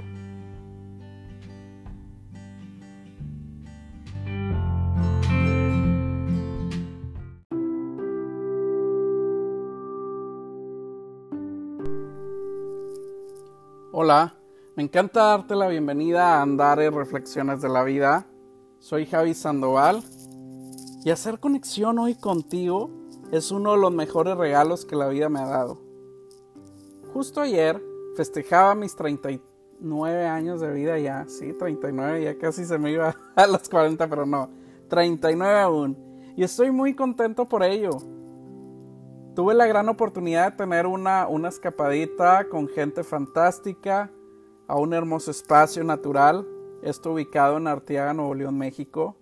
Hola, 14.08 14.34
me 14.76 14.84
encanta 14.84 15.20
darte 15.24 15.56
la 15.56 15.66
bienvenida 15.66 16.38
a 16.38 16.42
Andar 16.42 16.80
en 16.80 16.94
Reflexiones 16.94 17.60
de 17.60 17.68
la 17.68 17.82
Vida. 17.82 18.24
Soy 18.78 19.04
Javi 19.04 19.34
Sandoval 19.34 20.00
y 21.04 21.10
hacer 21.10 21.40
conexión 21.40 21.98
hoy 21.98 22.14
contigo 22.14 22.88
es 23.32 23.50
uno 23.50 23.72
de 23.72 23.78
los 23.78 23.92
mejores 23.92 24.36
regalos 24.36 24.84
que 24.84 24.94
la 24.94 25.08
vida 25.08 25.28
me 25.28 25.40
ha 25.40 25.46
dado. 25.46 25.80
Justo 27.12 27.40
ayer 27.40 27.82
festejaba 28.16 28.76
mis 28.76 28.94
39 28.94 30.26
años 30.28 30.60
de 30.60 30.70
vida 30.70 31.00
ya, 31.00 31.26
sí, 31.26 31.52
39, 31.52 32.22
ya 32.22 32.38
casi 32.38 32.64
se 32.64 32.78
me 32.78 32.92
iba 32.92 33.12
a 33.34 33.46
los 33.48 33.68
40, 33.68 34.06
pero 34.08 34.24
no, 34.24 34.50
39 34.88 35.58
aún. 35.58 35.96
Y 36.36 36.44
estoy 36.44 36.70
muy 36.70 36.94
contento 36.94 37.46
por 37.48 37.64
ello 37.64 37.98
tuve 39.37 39.53
la 39.53 39.66
gran 39.66 39.90
oportunidad 39.90 40.51
de 40.51 40.57
tener 40.57 40.87
una, 40.87 41.29
escapadita 41.46 42.49
con 42.49 42.68
gente 42.68 43.05
fantástica 43.05 44.11
a 44.66 44.77
un 44.77 44.94
hermoso 44.94 45.31
espacio 45.31 45.85
natural. 45.85 46.49
Esto 46.83 47.12
ubicado 47.12 47.59
en 47.59 47.66
Arteaga, 47.66 48.14
Nuevo 48.14 48.35
León, 48.35 48.57
México. 48.57 49.14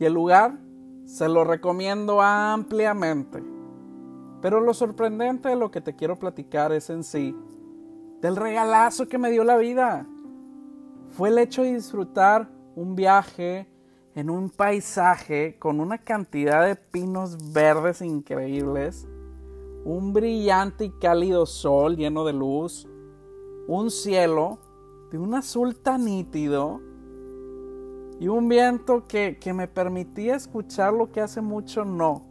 Y 0.00 0.04
el 0.04 0.14
lugar 0.14 0.58
se 1.04 1.28
lo 1.28 1.44
recomiendo 1.44 2.20
ampliamente. 2.20 3.40
Pero 4.42 4.60
lo 4.60 4.74
sorprendente 4.74 5.48
de 5.48 5.56
lo 5.56 5.70
que 5.70 5.80
te 5.80 5.94
quiero 5.94 6.18
platicar 6.18 6.72
es 6.72 6.90
en 6.90 7.04
sí 7.04 7.34
del 8.20 8.34
regalazo 8.34 9.06
que 9.06 9.16
me 9.16 9.30
dio 9.30 9.44
la 9.44 9.56
vida. 9.56 10.08
Fue 11.10 11.28
el 11.28 11.38
hecho 11.38 11.62
de 11.62 11.74
disfrutar 11.74 12.48
un 12.74 12.96
viaje 12.96 13.68
en 14.16 14.28
un 14.28 14.50
paisaje 14.50 15.56
con 15.60 15.78
una 15.78 15.98
cantidad 15.98 16.66
de 16.66 16.74
pinos 16.74 17.52
verdes 17.52 18.02
increíbles 18.02 19.06
un 19.86 20.12
brillante 20.12 20.86
y 20.86 20.90
cálido 20.90 21.46
sol 21.46 21.96
lleno 21.96 22.24
de 22.24 22.32
luz, 22.32 22.88
un 23.68 23.92
cielo 23.92 24.58
de 25.12 25.18
un 25.18 25.32
azul 25.34 25.76
tan 25.76 26.06
nítido 26.06 26.80
y 28.18 28.26
un 28.26 28.48
viento 28.48 29.06
que, 29.06 29.38
que 29.38 29.52
me 29.52 29.68
permitía 29.68 30.34
escuchar 30.34 30.92
lo 30.92 31.12
que 31.12 31.20
hace 31.20 31.40
mucho 31.40 31.84
no. 31.84 32.26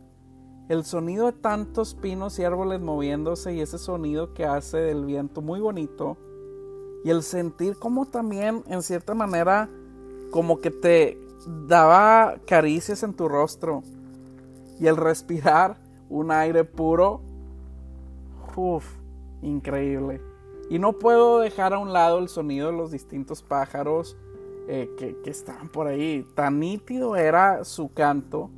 El 0.67 0.83
sonido 0.83 1.27
de 1.27 1.31
tantos 1.31 1.95
pinos 1.95 2.37
y 2.39 2.43
árboles 2.43 2.81
moviéndose 2.81 3.53
y 3.53 3.61
ese 3.61 3.77
sonido 3.77 4.33
que 4.33 4.43
hace 4.43 4.77
del 4.77 5.05
viento 5.05 5.41
muy 5.41 5.61
bonito. 5.61 6.17
Y 7.05 7.09
el 7.09 7.23
sentir 7.23 7.77
como 7.79 8.05
también 8.05 8.65
en 8.67 8.81
cierta 8.81 9.13
manera 9.13 9.69
como 10.29 10.59
que 10.59 10.71
te 10.71 11.17
daba 11.67 12.35
caricias 12.45 13.01
en 13.03 13.13
tu 13.13 13.29
rostro. 13.29 13.81
Y 14.77 14.87
el 14.87 14.97
respirar 14.97 15.77
un 16.09 16.31
aire 16.31 16.65
puro 16.65 17.21
Uf, 18.55 18.85
increíble. 19.41 20.21
Y 20.69 20.79
no 20.79 20.93
puedo 20.93 21.39
dejar 21.39 21.73
a 21.73 21.79
un 21.79 21.93
lado 21.93 22.19
el 22.19 22.29
sonido 22.29 22.71
de 22.71 22.77
los 22.77 22.91
distintos 22.91 23.43
pájaros 23.43 24.17
eh, 24.67 24.89
que, 24.97 25.17
que 25.21 25.29
estaban 25.29 25.69
por 25.69 25.87
ahí. 25.87 26.25
Tan 26.35 26.59
nítido 26.59 27.15
era 27.15 27.63
su 27.63 27.93
canto. 27.93 28.49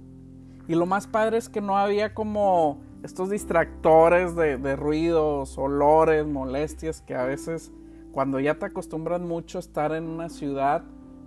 Y 0.67 0.75
lo 0.75 0.85
más 0.85 1.07
padre 1.07 1.37
es 1.37 1.49
que 1.49 1.61
no 1.61 1.77
había 1.77 2.13
como 2.13 2.79
estos 3.03 3.29
distractores 3.29 4.35
de, 4.35 4.57
de, 4.57 4.75
ruidos, 4.75 5.57
olores, 5.57 6.25
molestias 6.25 7.01
que 7.01 7.15
a 7.15 7.23
veces 7.23 7.71
cuando 8.11 8.39
ya 8.39 8.55
te 8.55 8.65
acostumbras 8.65 9.21
mucho 9.21 9.57
a 9.57 9.61
estar 9.61 9.91
en 9.93 10.07
una 10.07 10.29
ciudad, 10.29 10.83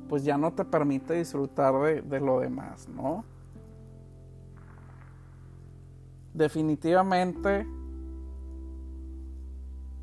pues 0.09 0.25
ya 0.25 0.37
no 0.37 0.53
te 0.53 0.65
permite 0.65 1.15
disfrutar 1.15 1.75
de, 1.83 2.03
de 2.03 2.21
lo 2.21 2.41
demás, 2.41 2.89
¿no? 2.89 3.25
Definitivamente 6.35 7.67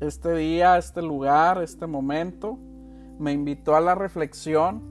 este 0.00 0.34
día, 0.34 0.78
este 0.78 1.02
lugar, 1.02 1.62
este 1.62 1.86
momento, 1.86 2.58
me 3.18 3.32
invitó 3.32 3.74
a 3.74 3.80
la 3.80 3.94
reflexión 3.94 4.82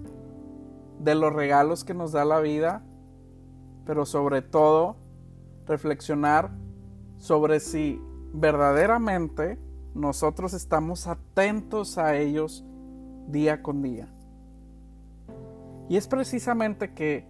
de 1.00 1.16
los 1.16 1.34
regalos 1.34 1.84
que 1.84 1.94
nos 1.94 2.12
da 2.12 2.26
la 2.26 2.40
vida, 2.40 2.84
pero 3.86 4.06
sobre 4.06 4.42
todo 4.42 4.98
reflexionar 5.66 6.52
sobre 7.18 7.60
si 7.60 8.02
verdaderamente 8.34 9.60
nosotros 9.94 10.54
estamos 10.54 11.08
atentos 11.08 11.98
a 11.98 12.16
ellos 12.18 12.66
día 13.28 13.64
con 13.64 13.82
día. 13.82 14.10
Y 15.90 15.98
es 15.98 16.08
precisamente 16.08 16.94
que, 16.94 17.26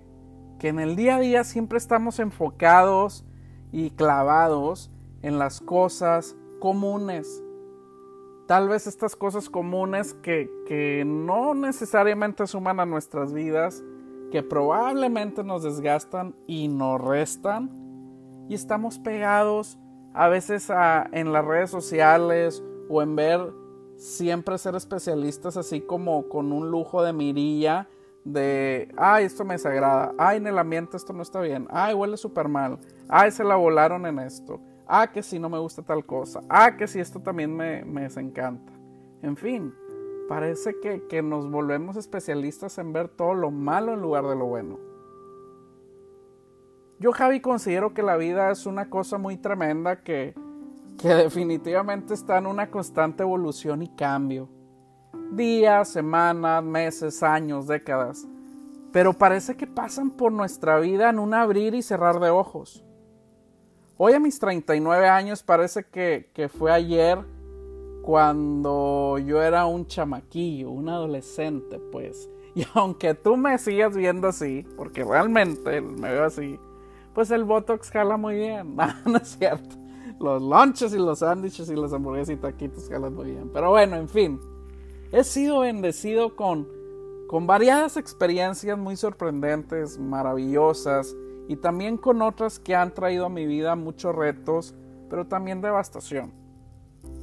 que 0.59 0.69
en 0.69 0.79
el 0.79 0.95
día 0.95 1.17
a 1.17 1.19
día 1.19 1.43
siempre 1.43 1.77
estamos 1.77 2.19
enfocados 2.19 3.25
y 3.71 3.91
clavados 3.91 4.91
en 5.21 5.37
las 5.37 5.61
cosas 5.61 6.35
comunes. 6.59 7.43
Tal 8.47 8.69
vez 8.69 8.88
estas 8.88 9.15
cosas 9.15 9.49
comunes 9.49 10.13
que, 10.15 10.49
que 10.65 11.03
no 11.05 11.53
necesariamente 11.53 12.47
suman 12.47 12.79
a 12.79 12.86
nuestras 12.86 13.33
vidas, 13.33 13.83
que 14.31 14.41
probablemente 14.41 15.43
nos 15.43 15.63
desgastan 15.63 16.36
y 16.47 16.67
nos 16.67 16.99
restan. 17.01 17.69
Y 18.49 18.55
estamos 18.55 18.99
pegados 18.99 19.77
a 20.13 20.29
veces 20.29 20.71
en 21.12 21.33
las 21.33 21.45
redes 21.45 21.69
sociales 21.69 22.63
o 22.89 23.01
en 23.01 23.15
ver 23.15 23.53
siempre 23.97 24.57
ser 24.57 24.75
especialistas 24.75 25.57
así 25.57 25.81
como 25.81 26.29
con 26.29 26.51
un 26.51 26.71
lujo 26.71 27.03
de 27.03 27.13
mirilla 27.13 27.88
de, 28.23 28.93
ay, 28.97 29.25
esto 29.25 29.45
me 29.45 29.53
desagrada, 29.53 30.13
ay, 30.17 30.38
en 30.38 30.47
el 30.47 30.57
ambiente 30.57 30.97
esto 30.97 31.13
no 31.13 31.21
está 31.21 31.39
bien, 31.39 31.65
ay, 31.69 31.93
huele 31.93 32.17
súper 32.17 32.49
mal, 32.49 32.77
ay, 33.07 33.31
se 33.31 33.43
la 33.43 33.55
volaron 33.55 34.05
en 34.05 34.19
esto, 34.19 34.60
ah, 34.88 35.12
que 35.12 35.21
si 35.23 35.39
no 35.39 35.50
me 35.50 35.60
gusta 35.60 35.82
tal 35.82 36.06
cosa, 36.06 36.41
ah, 36.50 36.76
que 36.76 36.88
si 36.88 37.00
esto 37.00 37.19
también 37.19 37.56
me, 37.56 37.84
me 37.84 38.04
desencanta. 38.04 38.71
En 39.21 39.36
fin, 39.36 39.73
parece 40.28 40.76
que, 40.82 41.08
que 41.08 41.21
nos 41.21 41.50
volvemos 41.50 41.97
especialistas 41.97 42.78
en 42.78 42.93
ver 42.93 43.10
todo 43.10 43.34
lo 43.34 43.52
malo 43.52 43.93
en 43.93 44.02
lugar 44.02 44.26
de 44.26 44.36
lo 44.36 44.45
bueno. 44.45 44.80
Yo, 47.00 47.12
Javi, 47.12 47.41
considero 47.41 47.93
que 47.93 48.02
la 48.02 48.17
vida 48.17 48.50
es 48.50 48.65
una 48.65 48.89
cosa 48.89 49.17
muy 49.17 49.38
tremenda 49.38 50.02
que, 50.02 50.34
que 51.00 51.10
definitivamente 51.10 52.13
está 52.13 52.39
en 52.39 52.47
una 52.47 52.71
constante 52.71 53.21
evolución 53.23 53.84
y 53.84 53.89
cambio. 53.89 54.50
Días, 55.32 55.89
semanas, 55.89 56.63
meses, 56.63 57.21
años, 57.21 57.67
décadas. 57.67 58.28
Pero 58.91 59.13
parece 59.13 59.56
que 59.56 59.67
pasan 59.67 60.10
por 60.10 60.32
nuestra 60.32 60.80
vida 60.80 61.10
en 61.10 61.19
un 61.19 61.34
abrir 61.34 61.76
y 61.76 61.84
cerrar 61.84 62.19
de 62.19 62.32
ojos. 62.32 62.84
Hoy 63.99 64.13
a 64.13 64.19
mis 64.19 64.38
39 64.38 65.07
años 65.07 65.41
parece 65.41 65.83
que, 65.83 66.29
que 66.36 66.49
fue 66.49 66.71
ayer 66.71 67.17
cuando 68.03 69.17
yo 69.17 69.41
era 69.41 69.65
un 69.65 69.88
chamaquillo, 69.88 70.69
un 70.69 70.88
adolescente, 70.88 71.79
pues. 71.91 72.29
Y 72.53 72.63
aunque 72.75 73.15
tú 73.15 73.38
me 73.38 73.57
sigas 73.57 73.97
viendo 73.97 74.27
así, 74.27 74.67
porque 74.75 75.03
realmente 75.03 75.81
me 75.81 76.12
veo 76.12 76.25
así, 76.25 76.60
pues 77.15 77.31
el 77.31 77.43
Botox 77.43 77.89
jala 77.89 78.17
muy 78.17 78.36
bien. 78.36 78.77
No, 79.05 79.17
es 79.17 79.36
cierto. 79.39 79.75
Los 80.19 80.43
lunches 80.43 80.93
y 80.93 80.97
los 80.97 81.19
sándwiches 81.19 81.67
y 81.69 81.75
las 81.75 81.91
hamburguesas 81.91 82.36
y 82.36 82.38
taquitos 82.38 82.88
jalan 82.88 83.15
muy 83.15 83.31
bien. 83.31 83.49
Pero 83.51 83.71
bueno, 83.71 83.95
en 83.95 84.07
fin. 84.07 84.39
He 85.12 85.23
sido 85.23 85.62
bendecido 85.62 86.36
con, 86.36 86.67
con 87.27 87.47
variadas 87.47 87.97
experiencias 87.97 88.77
muy 88.77 88.95
sorprendentes, 88.95 89.97
maravillosas, 89.97 91.15
y 91.47 91.55
también 91.55 91.97
con 91.97 92.21
otras 92.21 92.60
que 92.60 92.75
han 92.75 92.93
traído 92.93 93.25
a 93.25 93.29
mi 93.29 93.45
vida 93.45 93.75
muchos 93.75 94.15
retos, 94.15 94.75
pero 95.10 95.27
también 95.27 95.62
devastación. 95.62 96.33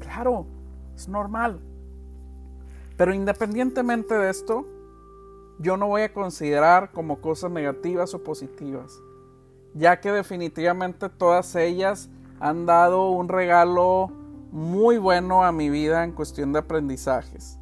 Claro, 0.00 0.46
es 0.94 1.08
normal. 1.08 1.60
Pero 2.96 3.12
independientemente 3.12 4.14
de 4.14 4.30
esto, 4.30 4.66
yo 5.58 5.76
no 5.76 5.88
voy 5.88 6.02
a 6.02 6.12
considerar 6.12 6.92
como 6.92 7.20
cosas 7.20 7.50
negativas 7.50 8.14
o 8.14 8.22
positivas 8.22 9.00
ya 9.74 10.00
que 10.00 10.12
definitivamente 10.12 11.08
todas 11.08 11.54
ellas 11.56 12.08
han 12.40 12.64
dado 12.64 13.10
un 13.10 13.28
regalo 13.28 14.10
muy 14.52 14.98
bueno 14.98 15.44
a 15.44 15.50
mi 15.50 15.68
vida 15.68 16.04
en 16.04 16.12
cuestión 16.12 16.52
de 16.52 16.60
aprendizajes. 16.60 17.58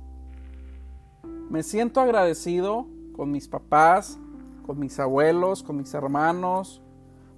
Me 1.48 1.62
siento 1.62 2.00
agradecido 2.00 2.86
con 3.16 3.30
mis 3.30 3.48
papás, 3.48 4.18
con 4.62 4.78
mis 4.78 4.98
abuelos, 4.98 5.62
con 5.62 5.76
mis 5.76 5.92
hermanos, 5.94 6.82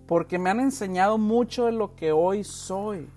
porque 0.06 0.38
me 0.38 0.50
han 0.50 0.60
enseñado 0.60 1.18
mucho 1.18 1.66
de 1.66 1.72
lo 1.72 1.96
que 1.96 2.12
hoy 2.12 2.44
soy. 2.44 3.08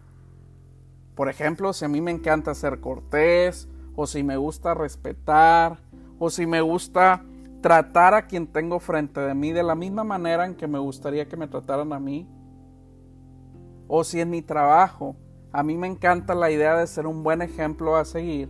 Por 1.15 1.29
ejemplo, 1.29 1.73
si 1.73 1.85
a 1.85 1.87
mí 1.87 1.99
me 2.01 2.11
encanta 2.11 2.53
ser 2.53 2.79
cortés, 2.79 3.67
o 3.95 4.05
si 4.05 4.23
me 4.23 4.37
gusta 4.37 4.73
respetar, 4.73 5.79
o 6.19 6.29
si 6.29 6.45
me 6.45 6.61
gusta 6.61 7.23
tratar 7.61 8.13
a 8.13 8.27
quien 8.27 8.47
tengo 8.47 8.79
frente 8.79 9.19
de 9.19 9.33
mí 9.33 9.51
de 9.51 9.63
la 9.63 9.75
misma 9.75 10.03
manera 10.03 10.45
en 10.45 10.55
que 10.55 10.67
me 10.67 10.79
gustaría 10.79 11.27
que 11.27 11.35
me 11.35 11.47
trataran 11.47 11.91
a 11.91 11.99
mí. 11.99 12.27
O 13.87 14.03
si 14.03 14.21
en 14.21 14.29
mi 14.29 14.41
trabajo 14.41 15.15
a 15.51 15.63
mí 15.63 15.75
me 15.77 15.87
encanta 15.87 16.35
la 16.35 16.51
idea 16.51 16.77
de 16.77 16.87
ser 16.87 17.07
un 17.07 17.23
buen 17.23 17.41
ejemplo 17.41 17.95
a 17.95 18.05
seguir, 18.05 18.49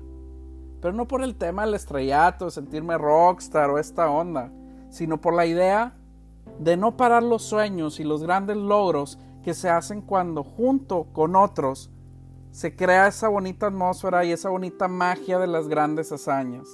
pero 0.81 0.93
no 0.93 1.07
por 1.07 1.23
el 1.23 1.35
tema 1.35 1.65
del 1.65 1.75
estrellato, 1.75 2.49
sentirme 2.49 2.97
rockstar 2.97 3.69
o 3.69 3.79
esta 3.79 4.09
onda, 4.09 4.51
sino 4.89 5.19
por 5.19 5.33
la 5.33 5.45
idea 5.45 5.95
de 6.59 6.77
no 6.77 6.97
parar 6.97 7.23
los 7.23 7.43
sueños 7.43 7.99
y 7.99 8.03
los 8.03 8.23
grandes 8.23 8.57
logros 8.57 9.19
que 9.43 9.53
se 9.53 9.69
hacen 9.69 10.01
cuando 10.01 10.43
junto 10.43 11.05
con 11.13 11.35
otros 11.35 11.91
se 12.51 12.75
crea 12.75 13.07
esa 13.07 13.27
bonita 13.27 13.67
atmósfera 13.67 14.25
y 14.25 14.31
esa 14.31 14.49
bonita 14.49 14.87
magia 14.87 15.37
de 15.39 15.47
las 15.47 15.67
grandes 15.67 16.11
hazañas. 16.11 16.67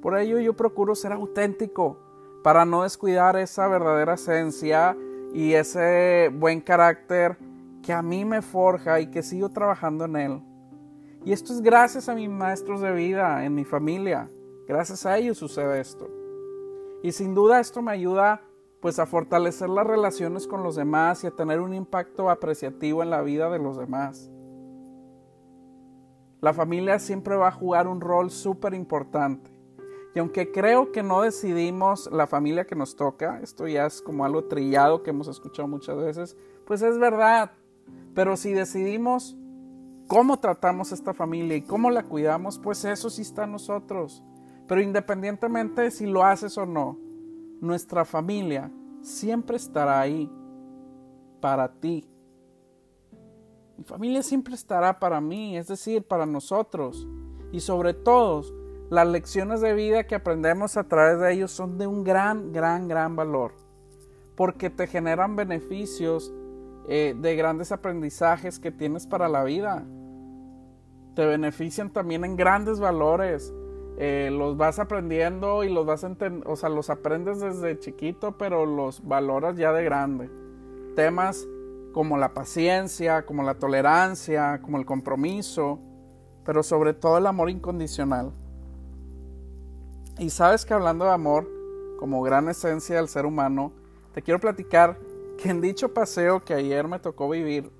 Por 0.00 0.16
ello 0.16 0.38
yo 0.38 0.54
procuro 0.54 0.94
ser 0.94 1.12
auténtico 1.12 1.98
para 2.44 2.64
no 2.64 2.84
descuidar 2.84 3.36
esa 3.36 3.66
verdadera 3.66 4.14
esencia 4.14 4.96
y 5.34 5.54
ese 5.54 6.30
buen 6.32 6.60
carácter 6.60 7.36
que 7.82 7.92
a 7.92 8.02
mí 8.02 8.24
me 8.24 8.40
forja 8.40 9.00
y 9.00 9.08
que 9.10 9.22
sigo 9.22 9.48
trabajando 9.48 10.04
en 10.04 10.16
él. 10.16 10.42
Y 11.24 11.32
esto 11.32 11.52
es 11.52 11.60
gracias 11.60 12.08
a 12.08 12.14
mis 12.14 12.30
maestros 12.30 12.80
de 12.80 12.92
vida, 12.92 13.44
en 13.44 13.54
mi 13.54 13.64
familia. 13.64 14.30
Gracias 14.68 15.04
a 15.06 15.18
ellos 15.18 15.38
sucede 15.38 15.80
esto. 15.80 16.15
Y 17.06 17.12
sin 17.12 17.36
duda 17.36 17.60
esto 17.60 17.82
me 17.82 17.92
ayuda 17.92 18.42
pues 18.80 18.98
a 18.98 19.06
fortalecer 19.06 19.68
las 19.68 19.86
relaciones 19.86 20.48
con 20.48 20.64
los 20.64 20.74
demás 20.74 21.22
y 21.22 21.28
a 21.28 21.30
tener 21.30 21.60
un 21.60 21.72
impacto 21.72 22.28
apreciativo 22.28 23.00
en 23.00 23.10
la 23.10 23.22
vida 23.22 23.48
de 23.48 23.60
los 23.60 23.78
demás. 23.78 24.28
La 26.40 26.52
familia 26.52 26.98
siempre 26.98 27.36
va 27.36 27.46
a 27.46 27.52
jugar 27.52 27.86
un 27.86 28.00
rol 28.00 28.32
súper 28.32 28.74
importante. 28.74 29.52
Y 30.16 30.18
aunque 30.18 30.50
creo 30.50 30.90
que 30.90 31.04
no 31.04 31.22
decidimos 31.22 32.10
la 32.10 32.26
familia 32.26 32.66
que 32.66 32.74
nos 32.74 32.96
toca, 32.96 33.38
esto 33.40 33.68
ya 33.68 33.86
es 33.86 34.02
como 34.02 34.24
algo 34.24 34.46
trillado 34.46 35.04
que 35.04 35.10
hemos 35.10 35.28
escuchado 35.28 35.68
muchas 35.68 35.96
veces, 35.96 36.36
pues 36.66 36.82
es 36.82 36.98
verdad. 36.98 37.52
Pero 38.16 38.36
si 38.36 38.52
decidimos 38.52 39.36
cómo 40.08 40.40
tratamos 40.40 40.90
esta 40.90 41.14
familia 41.14 41.56
y 41.56 41.62
cómo 41.62 41.88
la 41.88 42.02
cuidamos, 42.02 42.58
pues 42.58 42.84
eso 42.84 43.10
sí 43.10 43.22
está 43.22 43.44
en 43.44 43.52
nosotros. 43.52 44.24
Pero 44.66 44.80
independientemente 44.80 45.90
si 45.90 46.06
lo 46.06 46.24
haces 46.24 46.58
o 46.58 46.66
no, 46.66 46.98
nuestra 47.60 48.04
familia 48.04 48.70
siempre 49.00 49.56
estará 49.56 50.00
ahí 50.00 50.30
para 51.40 51.72
ti. 51.72 52.08
Mi 53.78 53.84
familia 53.84 54.22
siempre 54.22 54.54
estará 54.54 54.98
para 54.98 55.20
mí, 55.20 55.56
es 55.56 55.68
decir, 55.68 56.02
para 56.02 56.26
nosotros. 56.26 57.06
Y 57.52 57.60
sobre 57.60 57.94
todo, 57.94 58.42
las 58.90 59.06
lecciones 59.06 59.60
de 59.60 59.74
vida 59.74 60.06
que 60.06 60.14
aprendemos 60.14 60.76
a 60.76 60.84
través 60.84 61.20
de 61.20 61.32
ellos 61.32 61.50
son 61.50 61.76
de 61.78 61.86
un 61.86 62.04
gran, 62.04 62.52
gran, 62.52 62.88
gran 62.88 63.16
valor, 63.16 63.52
porque 64.34 64.70
te 64.70 64.86
generan 64.86 65.36
beneficios 65.36 66.32
eh, 66.88 67.14
de 67.20 67.36
grandes 67.36 67.72
aprendizajes 67.72 68.58
que 68.58 68.70
tienes 68.70 69.06
para 69.06 69.28
la 69.28 69.44
vida. 69.44 69.84
Te 71.14 71.26
benefician 71.26 71.90
también 71.90 72.24
en 72.24 72.36
grandes 72.36 72.78
valores. 72.78 73.52
Eh, 73.98 74.30
los 74.30 74.56
vas 74.56 74.78
aprendiendo 74.78 75.64
y 75.64 75.72
los 75.72 75.86
vas 75.86 76.04
o 76.44 76.56
sea, 76.56 76.68
los 76.68 76.90
aprendes 76.90 77.40
desde 77.40 77.78
chiquito, 77.78 78.36
pero 78.36 78.66
los 78.66 79.06
valoras 79.06 79.56
ya 79.56 79.72
de 79.72 79.84
grande. 79.84 80.30
Temas 80.94 81.46
como 81.92 82.18
la 82.18 82.34
paciencia, 82.34 83.24
como 83.24 83.42
la 83.42 83.54
tolerancia, 83.54 84.60
como 84.62 84.76
el 84.76 84.84
compromiso, 84.84 85.78
pero 86.44 86.62
sobre 86.62 86.92
todo 86.92 87.16
el 87.18 87.26
amor 87.26 87.48
incondicional. 87.48 88.32
Y 90.18 90.30
sabes 90.30 90.66
que 90.66 90.74
hablando 90.74 91.04
de 91.06 91.12
amor, 91.12 91.48
como 91.98 92.22
gran 92.22 92.48
esencia 92.48 92.96
del 92.96 93.08
ser 93.08 93.26
humano, 93.26 93.72
te 94.14 94.22
quiero 94.22 94.40
platicar 94.40 94.98
que 95.36 95.50
en 95.50 95.60
dicho 95.60 95.92
paseo 95.92 96.44
que 96.44 96.54
ayer 96.54 96.86
me 96.88 96.98
tocó 96.98 97.28
vivir 97.28 97.70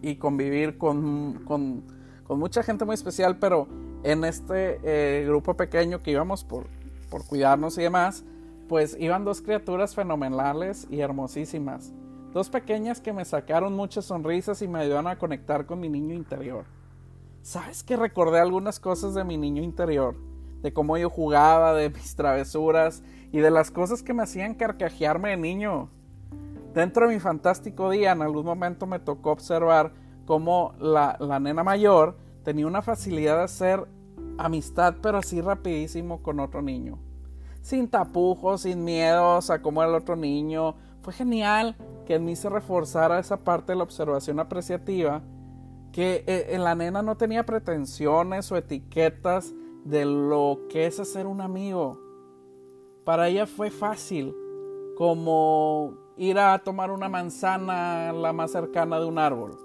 y 0.00 0.16
convivir 0.16 0.78
con, 0.78 1.44
con, 1.44 1.84
mucha 2.38 2.62
gente 2.62 2.84
muy 2.84 2.94
especial, 2.94 3.38
pero 3.38 3.68
en 4.02 4.24
este 4.24 4.80
eh, 4.82 5.24
grupo 5.26 5.54
pequeño 5.54 6.02
que 6.02 6.10
íbamos 6.10 6.44
por, 6.44 6.66
por 7.10 7.26
cuidarnos 7.26 7.78
y 7.78 7.82
demás, 7.82 8.24
pues 8.68 8.96
iban 8.98 9.24
dos 9.24 9.42
criaturas 9.42 9.94
fenomenales 9.94 10.86
y 10.90 11.00
hermosísimas. 11.00 11.92
Dos 12.32 12.48
pequeñas 12.48 13.00
que 13.00 13.12
me 13.12 13.24
sacaron 13.24 13.74
muchas 13.74 14.06
sonrisas 14.06 14.62
y 14.62 14.68
me 14.68 14.80
ayudaron 14.80 15.06
a 15.06 15.18
conectar 15.18 15.66
con 15.66 15.80
mi 15.80 15.88
niño 15.88 16.14
interior. 16.14 16.64
¿Sabes 17.42 17.82
que 17.82 17.96
recordé 17.96 18.40
algunas 18.40 18.80
cosas 18.80 19.14
de 19.14 19.24
mi 19.24 19.36
niño 19.36 19.62
interior? 19.62 20.14
de 20.62 20.72
cómo 20.72 20.96
yo 20.96 21.10
jugaba, 21.10 21.74
de 21.74 21.90
mis 21.90 22.14
travesuras 22.14 23.02
y 23.32 23.38
de 23.38 23.50
las 23.50 23.70
cosas 23.70 24.02
que 24.02 24.14
me 24.14 24.22
hacían 24.22 24.54
carcajearme 24.54 25.30
de 25.30 25.36
niño. 25.36 25.88
Dentro 26.72 27.06
de 27.06 27.14
mi 27.14 27.20
fantástico 27.20 27.90
día, 27.90 28.12
en 28.12 28.22
algún 28.22 28.46
momento 28.46 28.86
me 28.86 28.98
tocó 28.98 29.32
observar 29.32 29.92
cómo 30.24 30.74
la, 30.78 31.16
la 31.20 31.40
nena 31.40 31.64
mayor 31.64 32.16
tenía 32.42 32.66
una 32.66 32.82
facilidad 32.82 33.38
de 33.38 33.44
hacer 33.44 33.86
amistad, 34.38 34.96
pero 35.02 35.18
así 35.18 35.40
rapidísimo 35.40 36.22
con 36.22 36.40
otro 36.40 36.62
niño. 36.62 36.98
Sin 37.60 37.88
tapujos, 37.88 38.62
sin 38.62 38.84
miedos 38.84 39.50
a 39.50 39.62
cómo 39.62 39.82
era 39.82 39.90
el 39.90 40.02
otro 40.02 40.16
niño. 40.16 40.74
Fue 41.02 41.12
genial 41.12 41.76
que 42.06 42.16
en 42.16 42.24
mí 42.24 42.36
se 42.36 42.48
reforzara 42.48 43.18
esa 43.18 43.38
parte 43.38 43.72
de 43.72 43.76
la 43.76 43.84
observación 43.84 44.40
apreciativa, 44.40 45.22
que 45.92 46.24
eh, 46.26 46.46
en 46.50 46.64
la 46.64 46.74
nena 46.74 47.02
no 47.02 47.16
tenía 47.16 47.44
pretensiones 47.44 48.50
o 48.50 48.56
etiquetas 48.56 49.52
de 49.84 50.04
lo 50.04 50.60
que 50.68 50.86
es 50.86 50.98
hacer 50.98 51.26
un 51.26 51.40
amigo. 51.40 52.00
Para 53.04 53.28
ella 53.28 53.46
fue 53.46 53.70
fácil, 53.70 54.34
como 54.96 55.94
ir 56.16 56.38
a 56.38 56.58
tomar 56.58 56.90
una 56.90 57.08
manzana 57.08 58.12
la 58.12 58.32
más 58.32 58.52
cercana 58.52 58.98
de 58.98 59.06
un 59.06 59.18
árbol. 59.18 59.58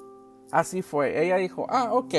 Así 0.52 0.82
fue. 0.82 1.24
Ella 1.24 1.38
dijo, 1.38 1.66
ah, 1.70 1.90
ok, 1.94 2.14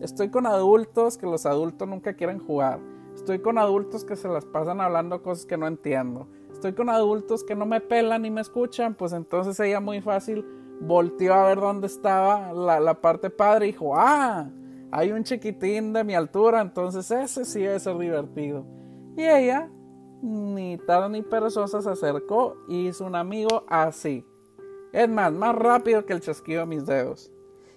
estoy 0.00 0.30
con 0.30 0.46
adultos 0.46 1.18
que 1.18 1.26
los 1.26 1.46
adultos 1.46 1.88
nunca 1.88 2.14
quieren 2.14 2.38
jugar. 2.38 2.80
Estoy 3.14 3.40
con 3.40 3.58
adultos 3.58 4.04
que 4.04 4.16
se 4.16 4.28
las 4.28 4.44
pasan 4.44 4.80
hablando 4.80 5.22
cosas 5.22 5.44
que 5.44 5.56
no 5.56 5.66
entiendo. 5.66 6.28
Estoy 6.52 6.72
con 6.72 6.88
adultos 6.88 7.44
que 7.44 7.54
no 7.54 7.66
me 7.66 7.80
pelan 7.80 8.22
ni 8.22 8.30
me 8.30 8.40
escuchan. 8.40 8.94
Pues 8.94 9.12
entonces 9.12 9.58
ella 9.60 9.80
muy 9.80 10.00
fácil 10.00 10.44
volteó 10.80 11.34
a 11.34 11.48
ver 11.48 11.58
dónde 11.58 11.88
estaba 11.88 12.52
la, 12.52 12.78
la 12.80 13.00
parte 13.00 13.30
padre 13.30 13.66
y 13.66 13.72
dijo, 13.72 13.96
ah, 13.96 14.48
hay 14.90 15.12
un 15.12 15.24
chiquitín 15.24 15.92
de 15.92 16.04
mi 16.04 16.14
altura, 16.14 16.60
entonces 16.60 17.10
ese 17.10 17.44
sí 17.44 17.60
debe 17.60 17.78
ser 17.78 17.98
divertido. 17.98 18.64
Y 19.16 19.22
ella, 19.22 19.68
ni 20.22 20.78
tarde 20.78 21.10
ni 21.10 21.22
perezosa, 21.22 21.82
se 21.82 21.90
acercó 21.90 22.56
y 22.68 22.88
hizo 22.88 23.04
un 23.04 23.14
amigo 23.14 23.64
así. 23.68 24.24
Es 24.92 25.08
más, 25.08 25.32
más 25.32 25.54
rápido 25.54 26.06
que 26.06 26.12
el 26.12 26.20
chasquido 26.20 26.60
de 26.60 26.66
mis 26.66 26.86
dedos. 26.86 27.30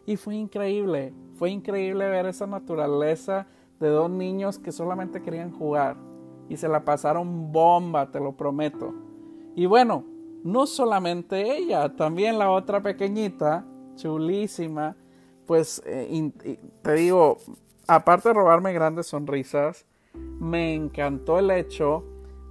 Y 0.06 0.16
fue 0.16 0.36
increíble, 0.36 1.14
fue 1.42 1.50
increíble 1.50 2.08
ver 2.08 2.28
esa 2.28 2.46
naturaleza 2.46 3.48
de 3.80 3.88
dos 3.88 4.12
niños 4.12 4.60
que 4.60 4.72
solamente 4.72 5.24
querían 5.24 5.50
jugar. 5.50 5.98
Y 6.50 6.58
se 6.58 6.68
la 6.68 6.86
pasaron 6.86 7.52
bomba, 7.52 8.12
te 8.12 8.20
lo 8.20 8.34
prometo. 8.38 8.94
Y 9.56 9.66
bueno, 9.66 10.06
no 10.44 10.68
solamente 10.68 11.58
ella, 11.58 11.96
también 11.96 12.38
la 12.38 12.52
otra 12.52 12.84
pequeñita, 12.84 13.66
chulísima, 13.96 14.96
pues 15.48 15.82
eh, 15.88 16.32
te 16.84 16.94
digo, 16.94 17.40
aparte 17.88 18.30
de 18.30 18.36
robarme 18.36 18.72
grandes 18.72 19.08
sonrisas, 19.08 19.88
me 20.14 20.76
encantó 20.76 21.40
el 21.40 21.50
hecho 21.50 22.04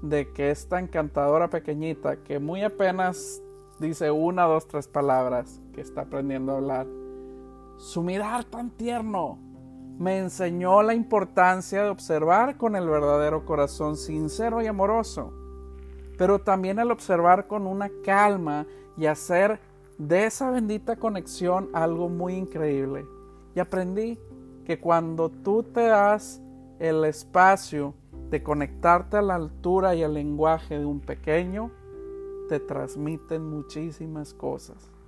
de 0.03 0.33
que 0.33 0.51
esta 0.51 0.81
encantadora 0.81 1.49
pequeñita, 1.49 2.25
que 2.25 2.41
muy 2.41 2.65
apenas 2.65 3.41
dice 3.79 4.11
una, 4.11 4.47
dos, 4.47 4.67
tres 4.67 4.89
palabras, 4.89 5.61
que 5.75 5.81
está 5.81 6.01
aprendiendo 6.01 6.51
a 6.51 6.57
hablar, 6.57 6.87
su 7.81 8.03
mirar 8.03 8.45
tan 8.45 8.69
tierno 8.69 9.39
me 9.99 10.19
enseñó 10.19 10.83
la 10.83 10.93
importancia 10.93 11.83
de 11.83 11.89
observar 11.89 12.59
con 12.59 12.77
el 12.77 12.87
verdadero 12.87 13.47
corazón 13.47 13.97
sincero 13.97 14.61
y 14.61 14.67
amoroso, 14.67 15.33
pero 16.19 16.41
también 16.41 16.79
el 16.79 16.91
observar 16.91 17.47
con 17.47 17.67
una 17.67 17.91
calma 18.05 18.67
y 18.99 19.07
hacer 19.07 19.61
de 19.97 20.27
esa 20.27 20.51
bendita 20.51 20.97
conexión 20.97 21.71
algo 21.73 22.11
muy 22.11 22.35
increíble. 22.35 23.07
Y 23.55 23.61
aprendí 23.61 24.19
que 24.67 24.79
cuando 24.79 25.31
tú 25.31 25.63
te 25.63 25.87
das 25.87 26.43
el 26.81 27.03
espacio 27.07 27.95
de 28.29 28.43
conectarte 28.43 29.17
a 29.17 29.23
la 29.23 29.37
altura 29.37 29.95
y 29.95 30.03
al 30.03 30.13
lenguaje 30.13 30.79
de 30.79 30.85
un 30.85 31.01
pequeño, 31.01 31.71
te 32.51 32.61
transmiten 32.61 33.43
muchísimas 33.43 34.35
cosas. 34.35 35.00